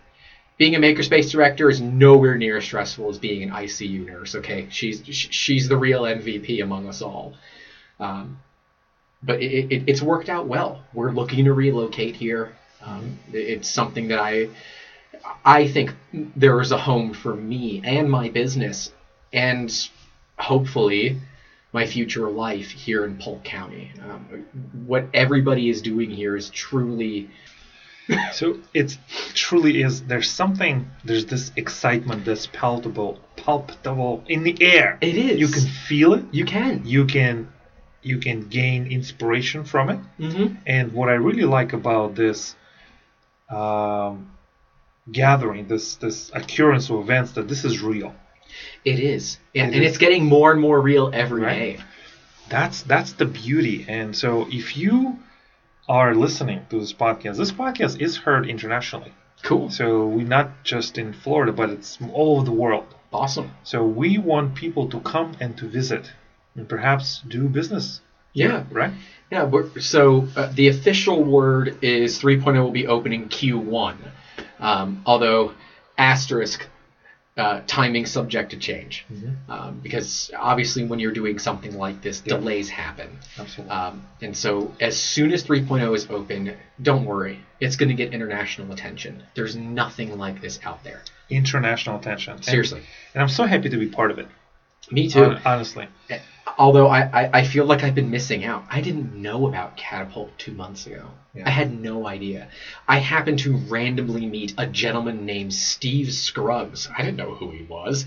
being 0.57 0.75
a 0.75 0.79
makerspace 0.79 1.29
director 1.29 1.69
is 1.69 1.81
nowhere 1.81 2.38
near 2.38 2.57
as 2.57 2.63
stressful 2.63 3.10
as 3.10 3.17
being 3.17 3.43
an 3.43 3.49
ICU 3.49 4.05
nurse. 4.05 4.36
Okay, 4.36 4.67
she's 4.69 5.01
she's 5.05 5.67
the 5.67 5.77
real 5.77 6.03
MVP 6.03 6.63
among 6.63 6.88
us 6.88 7.01
all. 7.01 7.36
Um, 7.99 8.39
but 9.23 9.41
it, 9.41 9.71
it, 9.71 9.84
it's 9.88 10.01
worked 10.01 10.30
out 10.30 10.47
well. 10.47 10.84
We're 10.93 11.12
looking 11.12 11.45
to 11.45 11.53
relocate 11.53 12.15
here. 12.15 12.53
Um, 12.82 13.17
it's 13.34 13.69
something 13.69 14.08
that 14.10 14.19
I 14.19 14.49
I 15.43 15.67
think 15.67 15.93
there 16.13 16.60
is 16.62 16.71
a 16.71 16.77
home 16.77 17.13
for 17.13 17.36
me 17.36 17.82
and 17.84 18.10
my 18.10 18.30
business, 18.30 18.91
and 19.34 19.71
hopefully 20.38 21.19
my 21.73 21.86
future 21.86 22.30
life 22.30 22.69
here 22.69 23.03
in 23.03 23.17
Polk 23.17 23.43
County. 23.43 23.91
Um, 24.08 24.45
what 24.86 25.06
everybody 25.13 25.69
is 25.69 25.82
doing 25.82 26.10
here 26.10 26.36
is 26.36 26.49
truly 26.49 27.30
So 28.34 28.60
it's 28.73 28.97
truly 29.34 29.82
is. 29.82 30.03
There's 30.03 30.30
something. 30.30 30.89
There's 31.03 31.25
this 31.25 31.51
excitement 31.56 32.25
that's 32.25 32.47
palpable, 32.47 33.19
palpable 33.36 34.23
in 34.27 34.43
the 34.43 34.56
air. 34.62 34.97
It 35.01 35.15
is. 35.15 35.39
You 35.39 35.47
can 35.47 35.65
feel 35.88 36.13
it. 36.13 36.25
you 36.32 36.45
can. 36.45 36.82
You 36.86 37.06
can, 37.06 37.47
you 38.01 38.17
can 38.19 38.47
gain 38.47 38.88
inspiration 38.91 39.63
from 39.63 39.89
it. 39.89 39.99
Mm-hmm. 40.19 40.55
And 40.65 40.93
what 40.93 41.10
I 41.10 41.13
really 41.13 41.43
like 41.45 41.73
about 41.73 42.15
this 42.15 42.55
um, 43.49 44.31
gathering, 45.12 45.67
this 45.67 45.95
this 45.95 46.31
occurrence 46.33 46.89
of 46.89 46.99
events, 46.99 47.31
that 47.33 47.47
this 47.47 47.63
is 47.65 47.81
real. 47.81 48.13
It 48.86 48.99
is, 48.99 49.38
and, 49.55 49.71
It 49.71 49.75
and 49.75 49.83
is. 49.83 49.89
it's 49.91 49.97
getting 49.97 50.25
more 50.25 50.51
and 50.51 50.60
more 50.62 50.79
real 50.81 51.12
every 51.13 51.41
day. 51.41 51.75
Right. 51.75 51.79
That's 52.49 52.81
that's 52.83 53.13
the 53.13 53.25
beauty. 53.25 53.86
And 53.88 54.15
so 54.15 54.47
if 54.49 54.77
you 54.77 55.19
are 55.89 56.13
listening 56.15 56.65
to 56.69 56.79
this 56.79 56.93
podcast, 56.93 57.38
this 57.38 57.51
podcast 57.51 57.99
is 58.01 58.17
heard 58.17 58.47
internationally. 58.49 59.13
Cool, 59.43 59.69
So 59.69 60.07
we're 60.07 60.25
not 60.27 60.63
just 60.63 60.97
in 60.97 61.13
Florida, 61.13 61.51
but 61.51 61.69
it's 61.69 61.99
all 62.12 62.38
over 62.38 62.45
the 62.45 62.51
world. 62.51 62.88
awesome. 63.13 63.51
So 63.63 63.86
we 63.86 64.17
want 64.17 64.55
people 64.55 64.89
to 64.89 64.99
come 65.01 65.36
and 65.39 65.55
to 65.60 65.67
visit 65.67 66.12
and 66.57 66.67
perhaps 66.67 67.21
do 67.27 67.47
business. 67.47 68.01
Yeah. 68.33 68.65
Right? 68.69 68.91
Yeah, 69.31 69.45
we're, 69.45 69.79
so 69.79 70.27
uh, 70.35 70.51
the 70.53 70.67
official 70.67 71.23
word 71.23 71.77
is 71.81 72.19
3.0 72.19 72.61
will 72.61 72.71
be 72.71 72.87
opening 72.87 73.29
Q1. 73.29 73.95
Um, 74.59 75.01
although, 75.05 75.53
asterisk, 75.97 76.67
uh, 77.35 77.61
timing 77.67 78.05
subject 78.05 78.51
to 78.51 78.57
change. 78.57 79.05
Mhm. 79.13 79.35
Um, 79.49 79.79
because 79.83 80.31
obviously, 80.37 80.85
when 80.85 80.97
you're 80.99 81.11
doing 81.11 81.37
something 81.39 81.77
like 81.77 82.01
this, 82.01 82.21
Yeah. 82.25 82.37
delays 82.37 82.69
happen. 82.69 83.09
Absolutely. 83.37 83.75
Um, 83.75 84.03
and 84.21 84.35
so, 84.35 84.73
as 84.81 84.97
soon 84.97 85.31
as 85.31 85.43
3.0 85.43 85.93
is 85.95 86.07
open, 86.09 86.53
don't 86.81 87.05
worry, 87.05 87.39
it's 87.59 87.75
going 87.75 87.89
to 87.89 87.95
get 87.95 88.13
international 88.13 88.71
attention. 88.71 89.21
There's 89.35 89.55
nothing 89.55 90.17
like 90.17 90.41
this 90.41 90.59
out 90.63 90.83
there. 90.83 91.01
International 91.29 91.97
attention. 91.99 92.33
And- 92.35 92.45
Seriously. 92.45 92.81
And, 93.13 93.21
I'm 93.21 93.29
so 93.29 93.43
happy 93.45 93.69
to 93.69 93.77
be 93.77 93.87
part 93.87 94.09
of 94.11 94.17
it. 94.19 94.27
Me 94.91 95.08
too. 95.08 95.19
hon- 95.23 95.41
honestly. 95.45 95.88
Although 96.58 96.88
I, 96.88 97.02
I, 97.13 97.30
I 97.34 97.41
feel 97.43 97.65
like 97.65 97.84
I've 97.84 97.93
been 97.93 98.10
missing 98.10 98.43
out. 98.43 98.63
I 98.69 98.80
didn't 98.80 99.13
know 99.13 99.45
about 99.45 99.76
Catapult 99.76 100.30
two 100.39 100.54
months 100.54 100.86
ago. 100.86 101.12
Yeah. 101.34 101.43
I 101.45 101.50
had 101.50 101.69
no 101.69 102.08
idea. 102.08 102.47
I 102.88 102.97
happened 102.97 103.39
to 103.39 103.56
randomly 103.56 104.26
meet 104.26 104.54
a 104.58 104.65
gentleman 104.65 105.26
named 105.26 105.54
Steve 105.54 106.12
Scruggs. 106.13 106.88
I 106.97 107.02
didn't 107.04 107.17
know 107.17 107.34
who 107.34 107.52
he 107.52 107.63
was. 107.63 108.06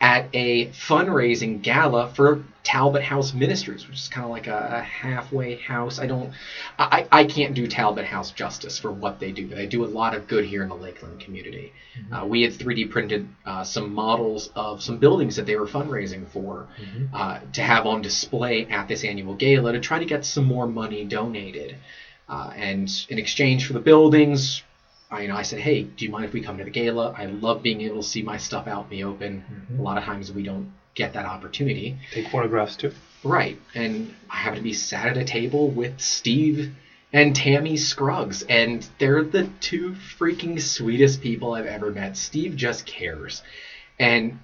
At 0.00 0.24
a 0.32 0.64
fundraising 0.66 1.60
gala 1.60 2.06
for 2.06 2.38
Talbot 2.62 3.00
House 3.02 3.32
Ministries, 3.32 3.86
which 3.88 3.96
is 3.96 4.08
kind 4.08 4.24
of 4.24 4.30
like 4.30 4.46
a, 4.46 4.68
a 4.78 4.80
halfway 4.80 5.54
house. 5.54 5.98
I 5.98 6.06
don't, 6.06 6.30
I, 6.78 7.02
I 7.10 7.24
can't 7.24 7.54
do 7.54 7.66
Talbot 7.66 8.04
House 8.04 8.30
justice 8.30 8.78
for 8.78 8.90
what 8.90 9.18
they 9.18 9.30
do. 9.30 9.46
They 9.46 9.64
do 9.66 9.82
a 9.82 9.86
lot 9.86 10.12
of 10.12 10.26
good 10.26 10.44
here 10.44 10.60
in 10.62 10.68
the 10.68 10.74
Lakeland 10.76 11.18
community. 11.18 11.72
Uh, 12.12 12.24
we 12.24 12.42
had 12.42 12.52
3D 12.52 12.84
printed 12.88 13.24
uh, 13.44 13.62
some 13.64 13.90
models 13.90 14.48
of 14.54 14.80
some 14.82 14.98
buildings 14.98 15.34
that 15.36 15.46
they 15.46 15.56
were 15.56 15.66
fundraising 15.66 16.26
for 16.28 16.66
Mhm. 16.78 17.08
uh, 17.12 17.38
to 17.54 17.62
have 17.62 17.86
on 17.86 18.00
display 18.00 18.64
at 18.68 18.86
this 18.86 19.02
annual 19.02 19.34
gala 19.34 19.72
to 19.72 19.78
try 19.78 19.98
to 19.98 20.04
get 20.04 20.24
some 20.24 20.44
more 20.44 20.66
money 20.66 21.02
donated. 21.02 21.74
Uh, 22.28 22.50
and 22.54 23.04
in 23.08 23.18
exchange 23.18 23.64
for 23.64 23.72
the 23.72 23.80
buildings, 23.80 24.60
I, 25.10 25.22
you 25.22 25.28
know, 25.28 25.36
I 25.36 25.42
said, 25.42 25.60
hey, 25.60 25.82
do 25.82 26.04
you 26.04 26.10
mind 26.10 26.24
if 26.24 26.32
we 26.32 26.40
come 26.40 26.58
to 26.58 26.64
the 26.64 26.70
gala? 26.70 27.14
I 27.16 27.26
love 27.26 27.62
being 27.62 27.80
able 27.80 28.02
to 28.02 28.08
see 28.08 28.22
my 28.22 28.36
stuff 28.36 28.66
out 28.66 28.84
in 28.84 28.90
the 28.90 29.04
open. 29.04 29.42
Mhm. 29.72 29.78
A 29.78 29.82
lot 29.82 29.96
of 29.96 30.04
times 30.04 30.30
we 30.30 30.42
don't 30.42 30.70
get 30.94 31.14
that 31.14 31.24
opportunity. 31.24 31.96
Take 32.12 32.28
photographs 32.28 32.76
too. 32.76 32.92
Right. 33.24 33.58
And 33.74 34.14
I 34.30 34.36
happened 34.36 34.58
to 34.58 34.62
be 34.62 34.72
sat 34.72 35.06
at 35.06 35.16
a 35.16 35.24
table 35.24 35.70
with 35.70 36.00
Steve 36.00 36.74
and 37.12 37.34
Tammy 37.34 37.76
Scruggs, 37.76 38.42
and 38.42 38.86
they're 38.98 39.22
the 39.22 39.48
two 39.60 39.92
freaking 40.18 40.60
sweetest 40.60 41.22
people 41.22 41.54
I've 41.54 41.66
ever 41.66 41.90
met. 41.90 42.16
Steve 42.16 42.54
just 42.54 42.84
cares. 42.84 43.42
And 43.98 44.40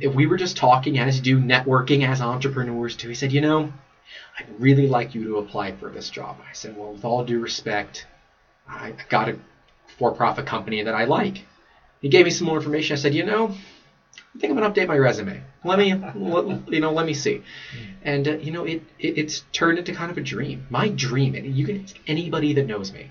if 0.00 0.12
we 0.14 0.26
were 0.26 0.36
just 0.36 0.56
talking 0.56 0.98
as 0.98 1.18
you 1.18 1.22
do, 1.22 1.38
networking 1.38 2.06
as 2.06 2.20
entrepreneurs 2.20 2.96
too, 2.96 3.08
he 3.08 3.14
said, 3.14 3.32
you 3.32 3.40
know, 3.40 3.72
I'd 4.38 4.60
really 4.60 4.88
like 4.88 5.14
you 5.14 5.24
to 5.24 5.38
apply 5.38 5.72
for 5.72 5.88
this 5.88 6.10
job. 6.10 6.36
I 6.40 6.52
said, 6.52 6.76
well, 6.76 6.92
with 6.92 7.04
all 7.04 7.24
due 7.24 7.38
respect, 7.38 8.06
I 8.68 8.88
I 8.88 8.94
got 9.08 9.28
a 9.28 9.38
for-profit 10.02 10.46
company 10.46 10.82
that 10.82 10.96
I 10.96 11.04
like. 11.04 11.44
He 12.00 12.08
gave 12.08 12.24
me 12.24 12.32
some 12.32 12.48
more 12.48 12.56
information. 12.56 12.94
I 12.94 12.98
said, 12.98 13.14
you 13.14 13.24
know, 13.24 13.54
I 14.34 14.38
think 14.38 14.50
I'm 14.50 14.58
gonna 14.58 14.72
update 14.72 14.88
my 14.88 14.98
resume. 14.98 15.40
Let 15.64 15.78
me, 15.78 15.94
let, 15.94 16.68
you 16.72 16.80
know, 16.80 16.92
let 16.92 17.06
me 17.06 17.14
see. 17.14 17.42
And 18.02 18.26
uh, 18.26 18.32
you 18.38 18.50
know, 18.50 18.64
it, 18.64 18.82
it 18.98 19.18
it's 19.18 19.44
turned 19.52 19.78
into 19.78 19.92
kind 19.94 20.10
of 20.10 20.18
a 20.18 20.20
dream. 20.20 20.66
My 20.70 20.88
dream, 20.88 21.36
and 21.36 21.46
you 21.58 21.64
can 21.66 21.84
ask 21.84 21.96
anybody 22.08 22.52
that 22.54 22.66
knows 22.66 22.92
me. 22.92 23.10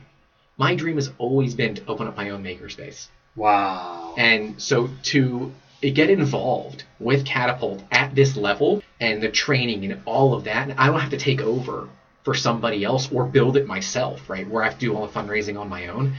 My 0.58 0.76
dream 0.76 0.98
has 0.98 1.10
always 1.18 1.56
been 1.56 1.76
to 1.76 1.86
open 1.88 2.08
up 2.08 2.18
my 2.18 2.32
own 2.32 2.44
makerspace. 2.44 3.08
Wow. 3.38 4.16
And 4.18 4.62
so 4.62 4.90
to 5.04 5.54
get 5.82 6.10
involved 6.10 6.84
with 7.00 7.26
Catapult 7.26 7.84
at 7.90 8.14
this 8.14 8.36
level 8.36 8.84
and 9.00 9.24
the 9.24 9.30
training 9.30 9.86
and 9.86 10.02
all 10.06 10.34
of 10.34 10.44
that, 10.44 10.70
and 10.70 10.78
I 10.78 10.88
don't 10.88 11.00
have 11.00 11.12
to 11.12 11.18
take 11.18 11.42
over 11.42 11.88
for 12.24 12.36
somebody 12.36 12.84
else 12.84 13.12
or 13.12 13.26
build 13.26 13.58
it 13.58 13.66
myself, 13.66 14.30
right? 14.30 14.48
Where 14.48 14.62
I 14.64 14.68
have 14.68 14.78
to 14.80 14.86
do 14.86 14.96
all 14.96 15.08
the 15.08 15.14
fundraising 15.14 15.60
on 15.60 15.70
my 15.70 15.88
own. 15.88 16.14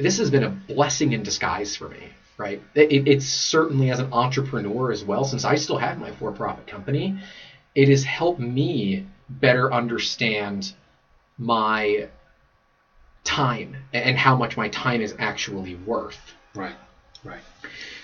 This 0.00 0.16
has 0.18 0.30
been 0.30 0.42
a 0.42 0.48
blessing 0.48 1.12
in 1.12 1.22
disguise 1.22 1.76
for 1.76 1.88
me, 1.88 2.08
right? 2.36 2.60
It, 2.74 3.06
it's 3.06 3.26
certainly 3.26 3.90
as 3.90 3.98
an 3.98 4.08
entrepreneur 4.12 4.90
as 4.90 5.04
well, 5.04 5.24
since 5.24 5.44
I 5.44 5.54
still 5.56 5.76
have 5.76 5.98
my 5.98 6.10
for-profit 6.10 6.66
company, 6.66 7.14
it 7.74 7.88
has 7.88 8.02
helped 8.04 8.38
me 8.38 9.04
better 9.28 9.72
understand 9.72 10.72
my 11.38 12.08
time 13.24 13.76
and 13.92 14.16
how 14.16 14.34
much 14.34 14.56
my 14.56 14.68
time 14.68 15.00
is 15.00 15.14
actually 15.18 15.74
worth. 15.74 16.34
right. 16.54 16.74
Right. 17.24 17.40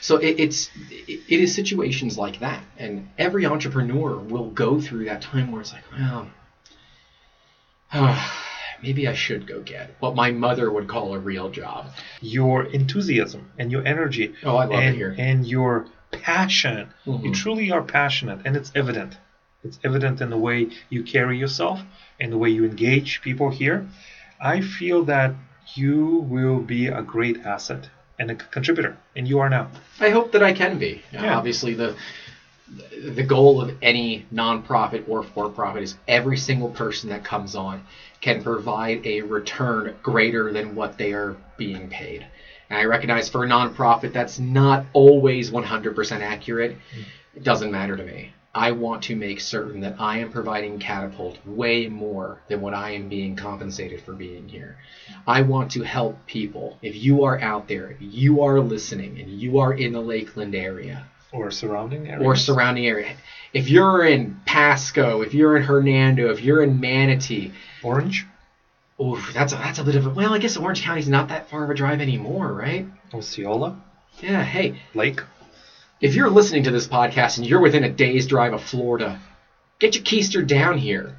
So 0.00 0.16
it, 0.16 0.36
it's 0.38 0.70
it, 0.90 1.18
it 1.28 1.40
is 1.40 1.52
situations 1.52 2.16
like 2.16 2.38
that, 2.38 2.62
and 2.76 3.08
every 3.18 3.46
entrepreneur 3.46 4.16
will 4.16 4.46
go 4.46 4.78
through 4.78 5.06
that 5.06 5.20
time 5.20 5.50
where 5.50 5.60
it's 5.60 5.72
like, 5.72 5.82
well, 5.92 6.28
maybe 8.82 9.06
I 9.08 9.14
should 9.14 9.46
go 9.46 9.60
get 9.60 9.94
what 10.00 10.14
my 10.14 10.30
mother 10.30 10.70
would 10.70 10.88
call 10.88 11.14
a 11.14 11.18
real 11.18 11.48
job. 11.50 11.86
Your 12.20 12.64
enthusiasm 12.64 13.50
and 13.58 13.70
your 13.72 13.86
energy 13.86 14.34
Oh, 14.44 14.56
I 14.56 14.64
love 14.64 14.72
and, 14.82 14.94
it 14.94 14.98
here. 14.98 15.14
and 15.18 15.46
your 15.46 15.86
passion. 16.10 16.88
You 17.06 17.12
Mhm. 17.12 17.34
truly 17.34 17.70
are 17.70 17.82
passionate, 17.82 18.40
and 18.44 18.56
it's 18.56 18.72
evident. 18.74 19.18
It's 19.64 19.78
evident 19.84 20.20
in 20.20 20.30
the 20.30 20.38
way 20.38 20.68
you 20.88 21.02
carry 21.02 21.36
yourself 21.38 21.80
and 22.20 22.32
the 22.32 22.38
way 22.38 22.48
you 22.50 22.64
engage 22.64 23.20
people 23.22 23.50
here. 23.50 23.86
I 24.40 24.60
feel 24.60 25.04
that 25.04 25.34
you 25.74 26.24
will 26.28 26.60
be 26.60 26.86
a 26.86 27.02
great 27.02 27.38
asset 27.44 27.90
and 28.18 28.30
a 28.30 28.34
contributor, 28.34 28.96
and 29.16 29.28
you 29.28 29.38
are 29.38 29.50
now. 29.50 29.68
I 30.00 30.10
hope 30.10 30.32
that 30.32 30.42
I 30.42 30.52
can 30.52 30.78
be. 30.78 31.02
Yeah. 31.12 31.36
Obviously, 31.36 31.74
the 31.74 31.94
the 32.70 33.22
goal 33.22 33.60
of 33.60 33.74
any 33.80 34.26
nonprofit 34.32 35.08
or 35.08 35.22
for-profit 35.22 35.82
is 35.82 35.94
every 36.06 36.36
single 36.36 36.68
person 36.68 37.08
that 37.08 37.24
comes 37.24 37.54
on 37.54 37.82
can 38.20 38.42
provide 38.42 39.06
a 39.06 39.22
return 39.22 39.94
greater 40.02 40.52
than 40.52 40.74
what 40.74 40.98
they 40.98 41.12
are 41.12 41.36
being 41.56 41.88
paid. 41.88 42.26
And 42.68 42.78
I 42.78 42.84
recognize 42.84 43.28
for 43.28 43.44
a 43.44 43.48
nonprofit 43.48 44.12
that's 44.12 44.38
not 44.38 44.84
always 44.92 45.50
100% 45.50 46.20
accurate. 46.20 46.76
It 47.34 47.42
doesn't 47.42 47.70
matter 47.70 47.96
to 47.96 48.04
me. 48.04 48.32
I 48.54 48.72
want 48.72 49.04
to 49.04 49.16
make 49.16 49.40
certain 49.40 49.80
that 49.82 49.96
I 49.98 50.18
am 50.18 50.32
providing 50.32 50.78
Catapult 50.78 51.38
way 51.46 51.86
more 51.86 52.40
than 52.48 52.60
what 52.60 52.74
I 52.74 52.90
am 52.90 53.08
being 53.08 53.36
compensated 53.36 54.00
for 54.02 54.12
being 54.12 54.48
here. 54.48 54.78
I 55.26 55.42
want 55.42 55.70
to 55.72 55.82
help 55.82 56.26
people. 56.26 56.78
If 56.82 56.96
you 56.96 57.24
are 57.24 57.40
out 57.40 57.68
there, 57.68 57.96
you 58.00 58.42
are 58.42 58.60
listening, 58.60 59.20
and 59.20 59.30
you 59.30 59.58
are 59.58 59.72
in 59.72 59.92
the 59.92 60.00
Lakeland 60.00 60.54
area 60.54 61.06
Or 61.32 61.50
surrounding 61.50 62.08
areas. 62.08 62.22
or 62.24 62.34
surrounding 62.36 62.86
area, 62.86 63.14
if 63.52 63.68
you're 63.68 64.04
in 64.04 64.40
Pasco, 64.46 65.20
if 65.22 65.34
you're 65.34 65.56
in 65.56 65.62
Hernando, 65.62 66.30
if 66.30 66.40
you're 66.40 66.62
in 66.62 66.80
Manatee, 66.80 67.52
Orange, 67.82 68.26
ooh, 69.00 69.18
that's 69.34 69.52
a, 69.52 69.56
that's 69.56 69.78
a 69.78 69.84
bit 69.84 69.94
of 69.94 70.06
a 70.06 70.10
well. 70.10 70.32
I 70.32 70.38
guess 70.38 70.56
Orange 70.56 70.82
County's 70.82 71.08
not 71.08 71.28
that 71.28 71.50
far 71.50 71.64
of 71.64 71.70
a 71.70 71.74
drive 71.74 72.00
anymore, 72.00 72.52
right? 72.52 72.86
Osceola, 73.12 73.76
Yeah. 74.20 74.42
Hey, 74.42 74.80
Lake. 74.94 75.20
if 76.00 76.14
you're 76.14 76.30
listening 76.30 76.62
to 76.64 76.70
this 76.70 76.86
podcast 76.86 77.36
and 77.38 77.46
you're 77.46 77.60
within 77.60 77.84
a 77.84 77.88
day's 77.88 78.26
drive 78.26 78.52
of 78.54 78.62
Florida, 78.62 79.20
get 79.78 79.94
your 79.94 80.04
keister 80.04 80.46
down 80.46 80.78
here 80.78 81.14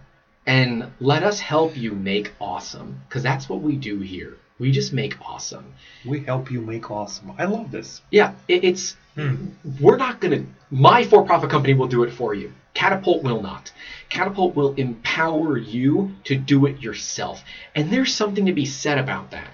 and 0.47 0.85
let 0.99 1.21
us 1.23 1.39
help 1.39 1.77
you 1.77 1.93
make 1.93 2.31
awesome. 2.41 2.99
Because 3.07 3.21
that's 3.21 3.47
what 3.47 3.61
we 3.61 3.75
do 3.75 3.99
here. 3.99 4.37
We 4.57 4.71
just 4.71 4.91
make 4.91 5.15
awesome. 5.21 5.73
We 6.05 6.19
help 6.21 6.51
you 6.51 6.59
make 6.61 6.89
awesome. 6.91 7.31
I 7.37 7.45
love 7.45 7.71
this. 7.71 8.01
Yeah, 8.11 8.33
it, 8.47 8.63
it's 8.65 8.97
Hmm. 9.19 9.47
we're 9.81 9.97
not 9.97 10.21
going 10.21 10.31
to 10.45 10.49
my 10.71 11.03
for-profit 11.03 11.49
company 11.49 11.73
will 11.73 11.87
do 11.87 12.03
it 12.03 12.13
for 12.13 12.33
you 12.33 12.53
catapult 12.73 13.21
will 13.23 13.41
not 13.41 13.71
catapult 14.07 14.55
will 14.55 14.73
empower 14.75 15.57
you 15.57 16.11
to 16.25 16.35
do 16.37 16.65
it 16.67 16.79
yourself 16.79 17.43
and 17.75 17.91
there's 17.91 18.15
something 18.15 18.45
to 18.45 18.53
be 18.53 18.65
said 18.65 18.97
about 18.97 19.31
that 19.31 19.49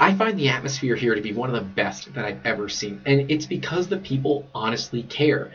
i 0.00 0.14
find 0.14 0.38
the 0.38 0.48
atmosphere 0.48 0.96
here 0.96 1.14
to 1.14 1.20
be 1.20 1.32
one 1.34 1.50
of 1.50 1.54
the 1.54 1.70
best 1.82 2.14
that 2.14 2.24
i've 2.24 2.46
ever 2.46 2.68
seen 2.68 3.02
and 3.04 3.30
it's 3.30 3.46
because 3.46 3.88
the 3.88 3.98
people 3.98 4.46
honestly 4.54 5.02
care 5.02 5.52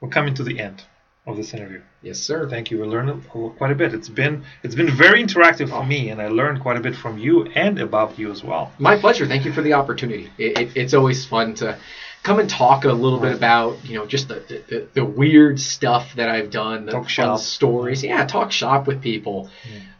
We're 0.00 0.10
coming 0.10 0.34
to 0.34 0.44
the 0.44 0.60
end 0.60 0.84
of 1.26 1.36
this 1.36 1.52
interview. 1.52 1.82
yes 2.02 2.18
sir 2.18 2.48
Thank 2.48 2.70
you. 2.70 2.80
We 2.80 2.86
learned 2.86 3.28
quite 3.28 3.70
a 3.70 3.74
bit. 3.74 3.92
It's 3.92 4.08
been 4.08 4.44
it's 4.62 4.74
been 4.74 4.90
very 5.04 5.20
interactive 5.22 5.68
for 5.68 5.84
me, 5.84 6.08
and 6.08 6.22
I 6.22 6.28
learned 6.28 6.62
quite 6.62 6.78
a 6.78 6.80
bit 6.80 6.96
from 6.96 7.18
you 7.18 7.44
and 7.64 7.78
about 7.78 8.18
you 8.18 8.30
as 8.30 8.42
well. 8.42 8.72
my 8.78 8.96
pleasure 8.98 9.26
thank 9.26 9.44
you 9.44 9.52
for 9.52 9.60
the 9.60 9.74
opportunity 9.74 10.30
it, 10.38 10.58
it, 10.60 10.68
it's 10.80 10.94
always 10.94 11.26
fun 11.26 11.54
to 11.56 11.76
come 12.22 12.38
and 12.38 12.50
talk 12.50 12.84
a 12.84 12.92
little 12.92 13.20
bit 13.20 13.34
about 13.34 13.84
you 13.84 13.96
know 13.96 14.06
just 14.06 14.28
the, 14.28 14.62
the, 14.68 14.88
the, 14.94 15.04
weird 15.04 15.60
stuff 15.60 16.14
that 16.16 16.28
i've 16.28 16.50
done 16.50 16.86
the 16.86 16.92
Talk 16.92 17.04
fun 17.04 17.08
shop. 17.08 17.40
stories 17.40 18.02
yeah 18.02 18.26
talk 18.26 18.52
shop 18.52 18.86
with 18.86 19.00
people 19.02 19.50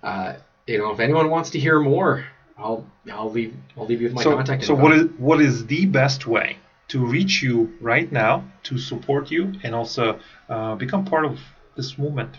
uh, 0.02 0.34
you 0.66 0.78
know 0.78 0.90
if 0.90 1.00
anyone 1.00 1.30
wants 1.30 1.50
to 1.50 1.58
hear 1.58 1.80
more 1.80 2.26
i'll 2.56 2.86
i'll 3.10 3.30
leave 3.30 3.54
i'll 3.76 3.86
leave 3.86 4.00
you 4.00 4.08
with 4.08 4.14
my 4.14 4.22
so, 4.22 4.34
contact 4.34 4.64
so 4.64 4.74
info. 4.74 4.82
what 4.82 4.92
is 4.92 5.06
what 5.18 5.40
is 5.40 5.66
the 5.66 5.86
best 5.86 6.26
way 6.26 6.58
to 6.88 7.04
reach 7.04 7.42
you 7.42 7.72
right 7.80 8.10
now 8.10 8.44
to 8.64 8.78
support 8.78 9.30
you 9.30 9.52
and 9.62 9.74
also 9.74 10.18
uh, 10.48 10.74
become 10.74 11.04
part 11.04 11.24
of 11.24 11.38
this 11.76 11.98
movement? 11.98 12.36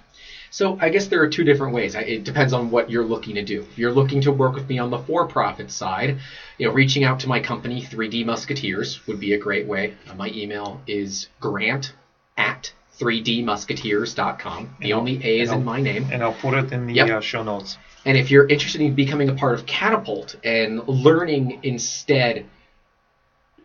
So 0.50 0.78
I 0.80 0.90
guess 0.90 1.08
there 1.08 1.22
are 1.22 1.28
two 1.28 1.44
different 1.44 1.74
ways. 1.74 1.96
It 1.96 2.24
depends 2.24 2.54
on 2.54 2.70
what 2.72 2.90
you're 2.90 3.04
looking 3.04 3.36
to 3.36 3.42
do. 3.42 3.62
If 3.72 3.78
you're 3.78 3.92
looking 3.92 4.22
to 4.22 4.32
work 4.32 4.56
with 4.56 4.68
me 4.70 4.80
on 4.80 4.90
the 4.90 4.98
for-profit 4.98 5.72
side, 5.72 6.16
you 6.58 6.66
know, 6.68 6.74
reaching 6.74 7.04
out 7.04 7.20
to 7.20 7.28
my 7.28 7.40
company, 7.40 7.82
3D 7.82 8.26
Musketeers, 8.26 9.00
would 9.08 9.20
be 9.20 9.34
a 9.34 9.38
great 9.38 9.66
way. 9.66 9.94
Uh, 10.08 10.14
my 10.16 10.32
email 10.34 10.80
is 10.88 11.28
grant 11.40 11.94
at 12.38 12.72
3dmusketeers.com. 13.00 14.70
The 14.80 14.86
And 14.86 14.94
only 14.94 15.20
A 15.24 15.40
is 15.40 15.52
in 15.52 15.64
my 15.64 15.80
name. 15.80 16.08
And 16.12 16.22
I'll 16.24 16.34
put 16.34 16.54
it 16.54 16.72
in 16.72 16.88
the 16.88 16.94
Yep. 16.96 17.10
uh, 17.10 17.20
show 17.22 17.44
notes. 17.44 17.78
And 18.06 18.18
if 18.18 18.32
you're 18.32 18.46
interested 18.48 18.82
in 18.82 18.94
becoming 18.94 19.30
a 19.30 19.34
part 19.34 19.54
of 19.54 19.66
Catapult 19.66 20.36
and 20.44 20.86
learning 20.88 21.60
instead 21.64 22.44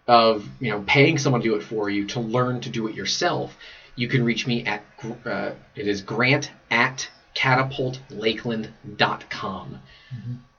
of 0.07 0.47
you 0.61 0.69
know 0.71 0.83
paying 0.87 1.17
someone 1.17 1.41
to 1.41 1.49
do 1.49 1.55
it 1.55 1.63
for 1.63 1.89
you 1.89 2.05
to 2.05 2.21
learn 2.21 2.61
to 2.61 2.69
do 2.69 2.87
it 2.87 2.95
yourself, 2.95 3.57
you 3.97 4.07
can 4.07 4.23
reach 4.25 4.47
me 4.47 4.63
at 4.65 4.83
uh, 5.25 5.53
it 5.75 5.89
is 5.89 6.03
grant 6.03 6.51
at 6.71 7.09
catapultlakeland.com. 7.35 9.81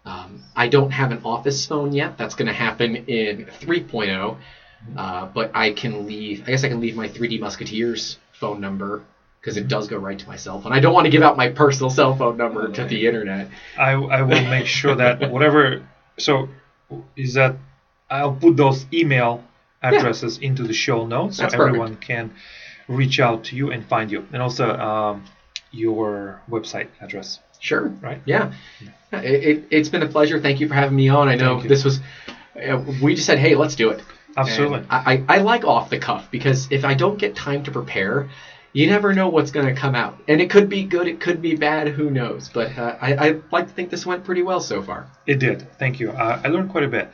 Um, 0.05 0.43
I 0.55 0.67
don't 0.67 0.91
have 0.91 1.12
an 1.12 1.21
office 1.23 1.65
phone 1.65 1.91
yet. 1.91 2.17
That's 2.17 2.36
going 2.36 2.47
to 2.47 2.53
happen 2.53 2.95
in 2.95 3.45
3.0. 3.45 4.38
Uh, 4.95 5.25
but 5.27 5.51
I 5.55 5.71
can 5.71 6.05
leave. 6.05 6.43
I 6.43 6.51
guess 6.51 6.63
I 6.63 6.69
can 6.69 6.79
leave 6.79 6.95
my 6.95 7.10
3D 7.10 7.39
Musketeers 7.39 8.19
phone 8.34 8.62
number 8.62 9.03
because 9.41 9.58
it 9.58 9.67
does 9.67 9.88
go 9.88 9.97
right 9.97 10.19
to 10.19 10.27
my 10.27 10.36
cell 10.36 10.62
phone. 10.62 10.73
I 10.73 10.79
don't 10.79 10.93
want 10.93 11.05
to 11.05 11.12
give 11.12 11.23
out 11.23 11.38
my 11.38 11.49
personal 11.49 11.89
cell 11.89 12.15
phone 12.15 12.38
number 12.38 12.67
to 12.67 12.86
the 12.86 13.08
internet. 13.08 13.49
I, 13.77 13.91
I 13.91 14.21
will 14.21 14.41
make 14.49 14.67
sure 14.67 14.95
that 14.95 15.31
whatever. 15.31 15.88
So, 16.17 16.49
is 17.15 17.34
that 17.34 17.55
I'll 18.10 18.34
put 18.34 18.58
those 18.58 18.86
email 18.93 19.43
addresses 19.81 20.38
into 20.38 20.63
the 20.63 20.73
show 20.73 21.05
notes 21.05 21.38
so 21.38 21.43
That's 21.43 21.53
everyone 21.53 21.95
can 21.97 22.34
reach 22.88 23.19
out 23.19 23.45
to 23.45 23.56
you 23.56 23.71
and 23.71 23.86
find 23.86 24.12
you, 24.12 24.26
and 24.32 24.41
also 24.41 24.69
um, 24.69 25.26
your 25.71 26.41
website 26.50 26.88
address. 27.02 27.39
Sure. 27.60 27.88
Right. 27.88 28.21
Yeah. 28.26 28.54
Yeah, 29.12 29.21
It, 29.21 29.65
it, 29.71 29.78
has 29.78 29.89
been 29.89 30.04
a 30.04 30.08
pleasure. 30.08 30.39
Thank 30.39 30.60
you 30.60 30.67
for 30.67 30.74
having 30.74 30.95
me 30.95 31.10
on. 31.10 31.28
I 31.28 31.36
know 31.36 31.62
this 31.62 31.84
was. 31.84 32.00
Uh, 32.56 32.84
we 33.02 33.15
just 33.15 33.28
said, 33.28 33.39
hey, 33.39 33.56
let's 33.56 33.76
do 33.76 33.89
it. 33.89 34.02
Absolutely. 34.38 34.86
I, 34.89 35.24
I 35.28 35.38
I 35.38 35.38
like 35.39 35.63
off 35.63 35.89
the 35.89 35.98
cuff 35.98 36.30
because 36.30 36.67
if 36.71 36.84
I 36.84 36.93
don't 36.93 37.17
get 37.17 37.36
time 37.36 37.63
to 37.63 37.71
prepare, 37.71 38.30
you 38.74 38.88
never 38.88 39.13
know 39.13 39.30
what's 39.30 39.52
going 39.52 39.65
to 39.65 39.74
come 39.74 39.95
out. 39.95 40.19
And 40.28 40.41
it 40.41 40.50
could 40.50 40.67
be 40.67 40.84
good, 40.84 41.08
it 41.08 41.21
could 41.21 41.41
be 41.41 41.56
bad, 41.56 41.88
who 41.88 42.10
knows. 42.12 42.50
But 42.50 42.78
uh, 42.78 42.98
I, 43.02 43.15
I 43.15 43.41
like 43.50 43.67
to 43.67 43.74
think 43.74 43.89
this 43.89 44.06
went 44.06 44.26
pretty 44.26 44.41
well 44.41 44.60
so 44.60 44.84
far. 44.84 45.08
It 45.26 45.39
did. 45.39 45.65
Thank 45.80 46.02
you. 46.02 46.12
Uh, 46.12 46.41
I 46.43 46.50
learned 46.50 46.69
quite 46.69 46.84
a 46.84 46.89
bit. 46.89 47.10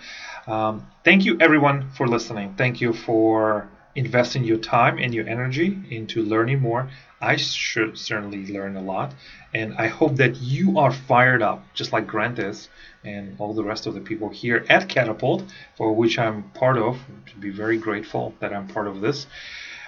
Um, 0.47 0.87
thank 1.03 1.23
you, 1.23 1.37
everyone, 1.39 1.91
for 1.91 2.07
listening. 2.07 2.55
Thank 2.57 2.81
you 2.81 2.93
for 2.93 3.69
investing 3.95 4.43
your 4.43 4.57
time 4.57 4.97
and 4.97 5.13
your 5.13 5.27
energy 5.27 5.77
into 5.89 6.23
learning 6.23 6.59
more. 6.59 6.89
I 7.19 7.35
should 7.35 7.97
certainly 7.97 8.47
learn 8.47 8.75
a 8.75 8.81
lot, 8.81 9.13
and 9.53 9.75
I 9.77 9.87
hope 9.87 10.15
that 10.15 10.37
you 10.37 10.79
are 10.79 10.91
fired 10.91 11.43
up, 11.43 11.63
just 11.73 11.93
like 11.93 12.07
Grant 12.07 12.39
is, 12.39 12.69
and 13.03 13.35
all 13.37 13.53
the 13.53 13.63
rest 13.63 13.85
of 13.85 13.93
the 13.93 13.99
people 13.99 14.29
here 14.29 14.65
at 14.69 14.89
Catapult, 14.89 15.43
for 15.75 15.93
which 15.93 16.17
I'm 16.17 16.43
part 16.51 16.77
of. 16.77 16.99
To 17.27 17.35
be 17.37 17.51
very 17.51 17.77
grateful 17.77 18.33
that 18.39 18.53
I'm 18.53 18.67
part 18.67 18.87
of 18.87 19.01
this. 19.01 19.27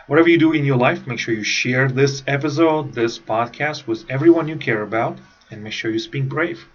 Whatever 0.07 0.29
you 0.29 0.37
do 0.37 0.53
in 0.53 0.65
your 0.65 0.77
life, 0.77 1.07
make 1.07 1.17
sure 1.17 1.33
you 1.33 1.43
share 1.43 1.87
this 1.87 2.23
episode, 2.27 2.93
this 2.93 3.17
podcast, 3.17 3.87
with 3.87 4.05
everyone 4.09 4.47
you 4.47 4.57
care 4.57 4.81
about, 4.81 5.17
and 5.49 5.63
make 5.63 5.73
sure 5.73 5.91
you 5.91 5.99
speak 5.99 6.27
brave. 6.29 6.67